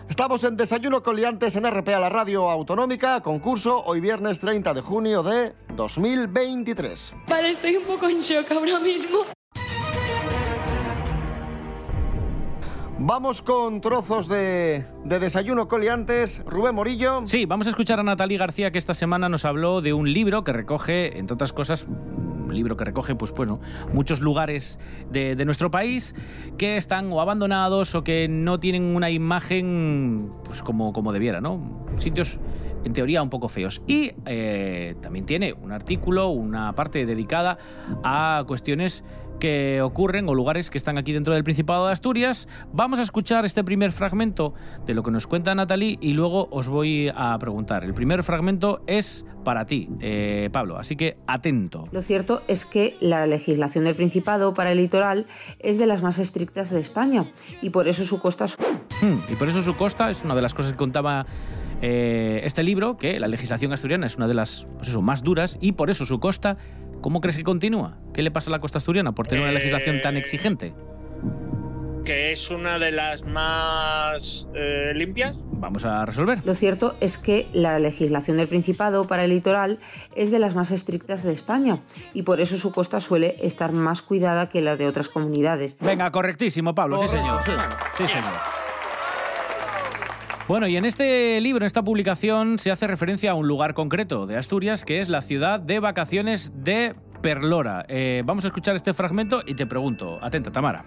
Estamos 0.07 0.43
en 0.43 0.55
Desayuno 0.55 1.01
con 1.01 1.15
Liantes 1.15 1.55
en 1.55 1.69
RPA, 1.69 1.99
la 1.99 2.09
radio 2.09 2.49
autonómica, 2.49 3.21
concurso 3.21 3.83
hoy 3.85 3.99
viernes 3.99 4.39
30 4.39 4.73
de 4.73 4.81
junio 4.81 5.23
de 5.23 5.53
2023. 5.75 7.13
Vale, 7.27 7.49
estoy 7.49 7.77
un 7.77 7.83
poco 7.83 8.07
en 8.07 8.19
shock 8.19 8.51
ahora 8.51 8.79
mismo. 8.79 9.19
Vamos 12.99 13.41
con 13.41 13.81
trozos 13.81 14.27
de, 14.27 14.85
de 15.03 15.19
Desayuno 15.19 15.67
con 15.67 15.81
Liantes. 15.81 16.43
Rubén 16.45 16.75
Morillo. 16.75 17.23
Sí, 17.25 17.45
vamos 17.45 17.67
a 17.67 17.71
escuchar 17.71 17.99
a 17.99 18.03
Natalie 18.03 18.37
García 18.37 18.71
que 18.71 18.77
esta 18.77 18.93
semana 18.93 19.27
nos 19.27 19.43
habló 19.45 19.81
de 19.81 19.93
un 19.93 20.13
libro 20.13 20.43
que 20.43 20.53
recoge, 20.53 21.17
entre 21.17 21.33
otras 21.33 21.51
cosas, 21.51 21.85
libro 22.55 22.77
que 22.77 22.85
recoge, 22.85 23.15
pues 23.15 23.31
bueno, 23.33 23.59
muchos 23.93 24.21
lugares 24.21 24.79
de, 25.11 25.35
de 25.35 25.45
nuestro 25.45 25.71
país 25.71 26.15
que 26.57 26.77
están 26.77 27.11
o 27.11 27.21
abandonados 27.21 27.95
o 27.95 28.03
que 28.03 28.27
no 28.27 28.59
tienen 28.59 28.83
una 28.83 29.09
imagen 29.09 30.31
pues 30.43 30.61
como, 30.63 30.93
como 30.93 31.13
debiera, 31.13 31.41
¿no? 31.41 31.85
Sitios 31.97 32.39
en 32.83 32.93
teoría 32.93 33.21
un 33.21 33.29
poco 33.29 33.47
feos. 33.49 33.81
Y 33.87 34.11
eh, 34.25 34.95
también 35.01 35.25
tiene 35.25 35.53
un 35.53 35.71
artículo, 35.71 36.29
una 36.29 36.73
parte 36.73 37.05
dedicada 37.05 37.57
a 38.03 38.43
cuestiones 38.47 39.03
que 39.43 39.81
ocurren 39.81 40.29
o 40.29 40.33
lugares 40.33 40.69
que 40.69 40.77
están 40.77 40.97
aquí 40.97 41.11
dentro 41.11 41.33
del 41.33 41.43
Principado 41.43 41.87
de 41.87 41.91
Asturias. 41.91 42.47
Vamos 42.71 42.99
a 42.99 43.01
escuchar 43.01 43.43
este 43.43 43.61
primer 43.61 43.91
fragmento 43.91 44.53
de 44.85 44.93
lo 44.93 45.03
que 45.03 45.11
nos 45.11 45.27
cuenta 45.27 45.53
Natalie 45.53 45.97
y 45.99 46.13
luego 46.13 46.47
os 46.49 46.69
voy 46.69 47.11
a 47.13 47.37
preguntar. 47.39 47.83
El 47.83 47.93
primer 47.93 48.23
fragmento 48.23 48.81
es 48.87 49.25
para 49.43 49.65
ti, 49.65 49.89
eh, 49.99 50.49
Pablo, 50.53 50.77
así 50.77 50.95
que 50.95 51.17
atento. 51.27 51.83
Lo 51.91 52.01
cierto 52.01 52.41
es 52.47 52.63
que 52.63 52.95
la 53.01 53.27
legislación 53.27 53.83
del 53.83 53.95
Principado 53.95 54.53
para 54.53 54.71
el 54.71 54.77
litoral 54.77 55.25
es 55.59 55.77
de 55.77 55.87
las 55.87 56.01
más 56.01 56.19
estrictas 56.19 56.69
de 56.69 56.79
España 56.79 57.25
y 57.61 57.71
por 57.71 57.89
eso 57.89 58.05
su 58.05 58.21
costa 58.21 58.45
es 58.45 58.57
Hmm, 59.01 59.17
Y 59.29 59.35
por 59.35 59.49
eso 59.49 59.61
su 59.61 59.75
costa 59.75 60.09
es 60.09 60.23
una 60.23 60.35
de 60.35 60.41
las 60.41 60.53
cosas 60.53 60.71
que 60.71 60.77
contaba 60.77 61.25
eh, 61.81 62.39
este 62.45 62.63
libro, 62.63 62.95
que 62.95 63.19
la 63.19 63.27
legislación 63.27 63.73
asturiana 63.73 64.07
es 64.07 64.15
una 64.15 64.29
de 64.29 64.35
las 64.35 64.67
pues 64.77 64.87
eso, 64.87 65.01
más 65.01 65.21
duras 65.21 65.57
y 65.59 65.73
por 65.73 65.89
eso 65.89 66.05
su 66.05 66.21
costa, 66.21 66.55
¿cómo 67.03 67.21
crees 67.21 67.37
que 67.37 67.43
continúa? 67.43 67.99
¿Qué 68.15 68.23
le 68.23 68.31
pasa 68.31 68.49
a 68.49 68.53
la 68.53 68.59
costa 68.59 68.79
asturiana 68.79 69.11
por 69.11 69.27
tener 69.27 69.43
una 69.43 69.53
legislación 69.53 70.01
tan 70.01 70.17
exigente? 70.17 70.73
que 72.03 72.33
es 72.33 72.51
una 72.51 72.79
de 72.79 72.91
las 72.91 73.23
más 73.23 74.49
eh, 74.53 74.91
limpias. 74.93 75.37
Vamos 75.53 75.85
a 75.85 76.05
resolver. 76.05 76.39
Lo 76.43 76.53
cierto 76.53 76.95
es 76.99 77.17
que 77.17 77.47
la 77.53 77.79
legislación 77.79 78.35
del 78.35 78.49
Principado 78.49 79.05
para 79.05 79.23
el 79.23 79.29
litoral 79.29 79.79
es 80.13 80.29
de 80.29 80.39
las 80.39 80.53
más 80.53 80.71
estrictas 80.71 81.23
de 81.23 81.31
España 81.31 81.79
y 82.13 82.23
por 82.23 82.41
eso 82.41 82.57
su 82.57 82.73
costa 82.73 82.99
suele 82.99 83.35
estar 83.39 83.71
más 83.71 84.01
cuidada 84.01 84.49
que 84.49 84.61
la 84.61 84.75
de 84.75 84.85
otras 84.87 85.07
comunidades. 85.07 85.77
Venga, 85.79 86.11
correctísimo, 86.11 86.75
Pablo, 86.75 86.97
sí 86.97 87.07
señor. 87.07 87.41
Sí, 87.95 88.05
señor. 88.05 88.62
Bueno, 90.45 90.67
y 90.67 90.75
en 90.75 90.83
este 90.83 91.39
libro, 91.39 91.63
en 91.63 91.67
esta 91.67 91.83
publicación, 91.83 92.59
se 92.59 92.69
hace 92.69 92.85
referencia 92.85 93.31
a 93.31 93.33
un 93.33 93.47
lugar 93.47 93.73
concreto 93.73 94.27
de 94.27 94.35
Asturias, 94.35 94.83
que 94.83 94.99
es 94.99 95.07
la 95.07 95.21
ciudad 95.21 95.57
de 95.57 95.79
vacaciones 95.79 96.51
de 96.53 96.95
Perlora. 97.21 97.85
Eh, 97.87 98.23
vamos 98.25 98.43
a 98.43 98.47
escuchar 98.47 98.75
este 98.75 98.93
fragmento 98.93 99.41
y 99.45 99.53
te 99.53 99.65
pregunto, 99.65 100.19
atenta, 100.21 100.51
Tamara. 100.51 100.83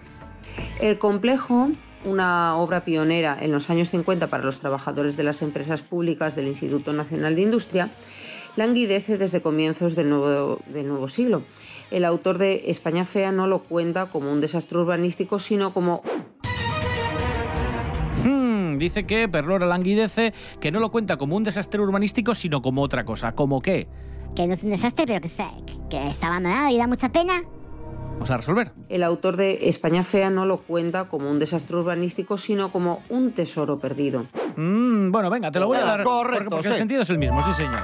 El 0.79 0.99
complejo, 0.99 1.71
una 2.05 2.55
obra 2.57 2.85
pionera 2.85 3.35
en 3.41 3.51
los 3.51 3.71
años 3.71 3.89
50 3.89 4.27
para 4.27 4.43
los 4.43 4.59
trabajadores 4.59 5.17
de 5.17 5.23
las 5.23 5.41
empresas 5.41 5.81
públicas 5.81 6.35
del 6.35 6.45
Instituto 6.45 6.93
Nacional 6.93 7.35
de 7.35 7.41
Industria, 7.41 7.89
languidece 8.57 9.17
desde 9.17 9.41
comienzos 9.41 9.95
del 9.95 10.09
nuevo, 10.09 10.59
del 10.67 10.87
nuevo 10.87 11.07
siglo. 11.07 11.41
El 11.89 12.05
autor 12.05 12.37
de 12.37 12.69
España 12.69 13.05
Fea 13.05 13.31
no 13.31 13.47
lo 13.47 13.63
cuenta 13.63 14.05
como 14.07 14.31
un 14.31 14.39
desastre 14.39 14.77
urbanístico, 14.77 15.39
sino 15.39 15.73
como 15.73 16.03
dice 18.79 19.05
que 19.05 19.27
Perlora 19.27 19.65
languidece, 19.65 20.33
que 20.59 20.71
no 20.71 20.79
lo 20.79 20.91
cuenta 20.91 21.17
como 21.17 21.35
un 21.35 21.43
desastre 21.43 21.81
urbanístico, 21.81 22.35
sino 22.35 22.61
como 22.61 22.81
otra 22.81 23.05
cosa. 23.05 23.33
¿Como 23.33 23.61
qué? 23.61 23.87
Que 24.35 24.47
no 24.47 24.53
es 24.53 24.63
un 24.63 24.71
desastre, 24.71 25.05
pero 25.07 25.21
que, 25.21 25.27
está- 25.27 25.51
que 25.89 26.07
está 26.07 26.27
abandonado 26.27 26.69
y 26.69 26.77
da 26.77 26.87
mucha 26.87 27.09
pena. 27.11 27.41
Vamos 28.13 28.31
a 28.31 28.37
resolver. 28.37 28.71
El 28.89 29.03
autor 29.03 29.37
de 29.37 29.69
España 29.69 30.01
Fea 30.03 30.29
no 30.31 30.45
lo 30.47 30.57
cuenta 30.57 31.05
como 31.05 31.29
un 31.29 31.37
desastre 31.37 31.77
urbanístico, 31.77 32.37
sino 32.37 32.71
como 32.71 33.01
un 33.09 33.31
tesoro 33.31 33.77
perdido. 33.79 34.25
Mm, 34.55 35.11
bueno, 35.11 35.29
venga, 35.29 35.51
te 35.51 35.59
lo 35.59 35.67
voy 35.67 35.77
a 35.77 35.81
Venga, 35.81 35.91
dar. 35.97 36.03
correcto, 36.03 36.37
porque, 36.49 36.49
porque 36.55 36.67
el 36.69 36.73
sentido 36.75 37.01
es 37.03 37.09
el 37.11 37.19
mismo, 37.19 37.41
sí, 37.43 37.53
señor. 37.53 37.81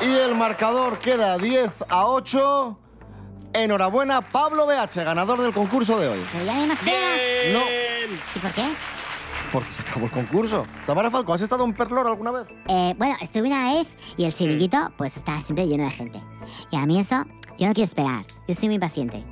Y 0.00 0.10
el 0.16 0.34
marcador 0.34 0.98
queda 0.98 1.36
10 1.38 1.84
a 1.90 2.06
8. 2.06 2.78
Enhorabuena, 3.54 4.22
Pablo 4.22 4.66
BH, 4.66 5.04
ganador 5.04 5.42
del 5.42 5.52
concurso 5.52 5.98
de 6.00 6.08
hoy. 6.08 6.18
Pero 6.32 6.44
ya 6.46 6.54
no 6.54 6.60
hay 6.62 6.66
más 6.68 6.78
pruebas. 6.78 7.02
No. 7.52 7.60
¿Y 8.34 8.38
por 8.38 8.50
qué? 8.52 8.62
Porque 9.52 9.70
se 9.70 9.82
acabó 9.82 10.06
el 10.06 10.10
concurso. 10.10 10.64
Tamara 10.86 11.10
Falco, 11.10 11.34
¿has 11.34 11.40
estado 11.42 11.64
en 11.64 11.74
Perlor 11.74 12.06
alguna 12.06 12.30
vez? 12.30 12.46
Eh, 12.68 12.94
bueno, 12.96 13.14
estuve 13.20 13.48
una 13.48 13.74
vez 13.74 13.96
y 14.16 14.24
el 14.24 14.32
chiringuito 14.32 14.78
pues 14.96 15.16
está 15.16 15.40
siempre 15.42 15.66
lleno 15.66 15.84
de 15.84 15.90
gente. 15.90 16.22
Y 16.70 16.76
a 16.76 16.86
mí 16.86 16.98
eso, 16.98 17.16
yo 17.58 17.66
no 17.66 17.74
quiero 17.74 17.84
esperar. 17.84 18.24
Yo 18.48 18.54
soy 18.54 18.68
muy 18.68 18.76
impaciente. 18.76 19.22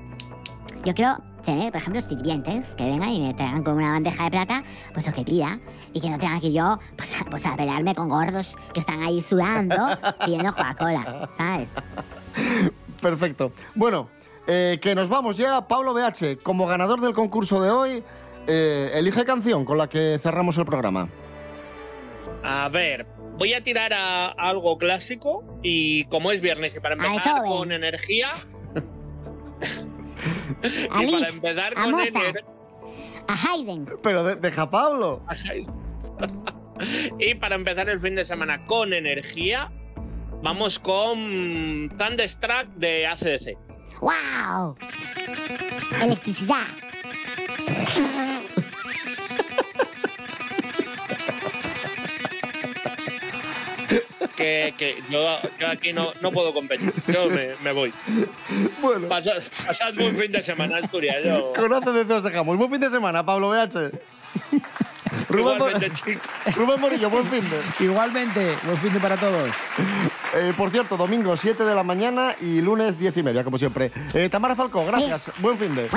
Yo 0.84 0.94
quiero 0.94 1.16
tener, 1.44 1.72
por 1.72 1.80
ejemplo, 1.80 2.02
sirvientes 2.02 2.66
que 2.76 2.84
vengan 2.84 3.08
y 3.08 3.20
me 3.20 3.32
traigan 3.34 3.62
con 3.62 3.74
una 3.76 3.92
bandeja 3.92 4.24
de 4.24 4.30
plata, 4.30 4.62
pues 4.92 5.06
lo 5.06 5.12
que 5.14 5.24
pida. 5.24 5.58
Y 5.94 6.00
que 6.00 6.10
no 6.10 6.18
tenga 6.18 6.38
que 6.38 6.52
yo, 6.52 6.78
pues, 6.96 7.18
a- 7.18 7.24
pues 7.24 7.46
a 7.46 7.56
pelearme 7.56 7.94
con 7.94 8.10
gordos 8.10 8.56
que 8.74 8.80
están 8.80 9.02
ahí 9.02 9.22
sudando 9.22 9.74
pidiendo 10.24 10.52
Coca-Cola, 10.52 11.30
¿sabes? 11.36 11.70
Perfecto. 13.00 13.52
Bueno, 13.74 14.08
eh, 14.46 14.78
que 14.82 14.94
nos 14.94 15.08
vamos 15.08 15.36
ya. 15.38 15.66
Pablo 15.66 15.94
BH, 15.94 16.38
como 16.42 16.66
ganador 16.66 17.00
del 17.00 17.14
concurso 17.14 17.60
de 17.62 17.70
hoy, 17.70 18.04
eh, 18.46 18.90
elige 18.94 19.24
canción 19.24 19.64
con 19.64 19.78
la 19.78 19.88
que 19.88 20.18
cerramos 20.20 20.56
el 20.58 20.64
programa. 20.64 21.08
A 22.42 22.68
ver, 22.68 23.06
voy 23.38 23.52
a 23.54 23.62
tirar 23.62 23.92
a 23.92 24.28
algo 24.28 24.78
clásico 24.78 25.44
y 25.62 26.04
como 26.04 26.32
es 26.32 26.40
viernes 26.40 26.74
y 26.76 26.80
para 26.80 26.94
A 26.94 27.06
empezar 27.06 27.42
con 27.44 27.70
energía. 27.72 28.28
A 30.90 31.02
y 31.04 31.12
para 31.12 31.28
empezar 31.28 31.72
a 31.76 31.82
con 31.82 31.90
Mozart. 31.92 32.14
energía. 32.16 32.44
A 33.28 33.34
Haydn. 33.52 33.86
Pero 34.02 34.24
de- 34.24 34.36
deja 34.36 34.70
Pablo. 34.70 35.22
y 37.18 37.34
para 37.34 37.54
empezar 37.54 37.88
el 37.88 38.00
fin 38.00 38.14
de 38.16 38.24
semana 38.24 38.64
con 38.66 38.92
energía, 38.92 39.70
vamos 40.42 40.78
con 40.78 41.88
Thunderstruck 41.98 42.66
de 42.76 43.06
ACDC. 43.06 43.56
¡Wow! 44.00 44.76
Electricidad. 46.02 46.56
Que, 54.36 54.74
que 54.78 55.02
yo, 55.10 55.38
yo 55.58 55.68
aquí 55.68 55.92
no, 55.92 56.12
no 56.22 56.32
puedo 56.32 56.54
competir. 56.54 56.94
Yo 57.08 57.28
me, 57.28 57.48
me 57.62 57.72
voy. 57.72 57.92
Bueno. 58.80 59.06
Pasad, 59.08 59.42
pasad 59.66 59.92
buen 59.94 60.16
fin 60.16 60.32
de 60.32 60.42
semana, 60.42 60.78
Asturias. 60.78 61.22
Yo... 61.22 61.52
Con 61.54 61.72
ACDC 61.74 62.10
os 62.10 62.22
dejamos. 62.22 62.56
Buen 62.56 62.70
fin 62.70 62.80
de 62.80 62.88
semana, 62.88 63.24
Pablo 63.24 63.50
BH. 63.50 63.90
Rubén. 65.28 65.58
Rubén 66.56 66.80
Morillo, 66.80 67.10
buen 67.10 67.26
fin 67.26 67.44
de. 67.50 67.84
Igualmente, 67.84 68.56
buen 68.64 68.78
fin 68.78 68.92
de 68.92 69.00
para 69.00 69.16
todos. 69.16 69.50
Eh, 70.34 70.52
por 70.56 70.70
cierto, 70.70 70.96
domingo 70.96 71.36
7 71.36 71.64
de 71.64 71.74
la 71.74 71.82
mañana 71.82 72.34
y 72.40 72.60
lunes 72.60 72.98
10 72.98 73.16
y 73.18 73.22
media, 73.22 73.44
como 73.44 73.58
siempre. 73.58 73.90
Eh, 74.14 74.28
Tamara 74.28 74.54
Falcó, 74.54 74.86
gracias. 74.86 75.30
Buen 75.38 75.58
fin 75.58 75.74
de. 75.74 75.88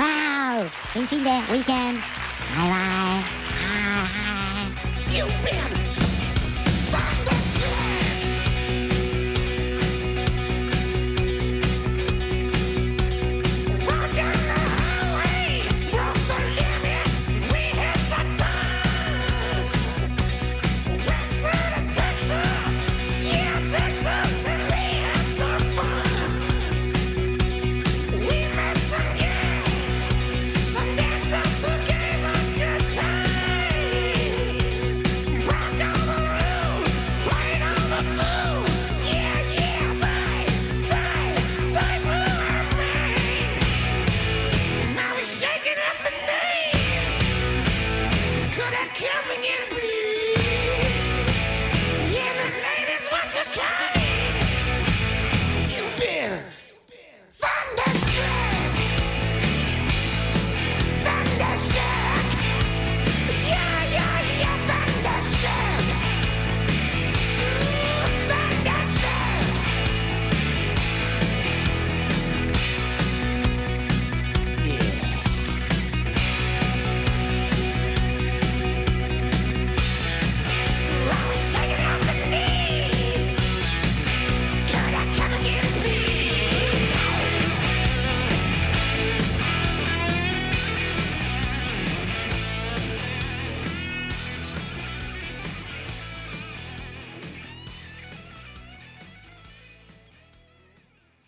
¡Wow! 0.54 0.70
Buen 0.94 1.08
fin 1.08 1.24
de 1.24 1.30
weekend. 1.50 1.98
Bye 2.54 2.68
bye. 2.68 3.03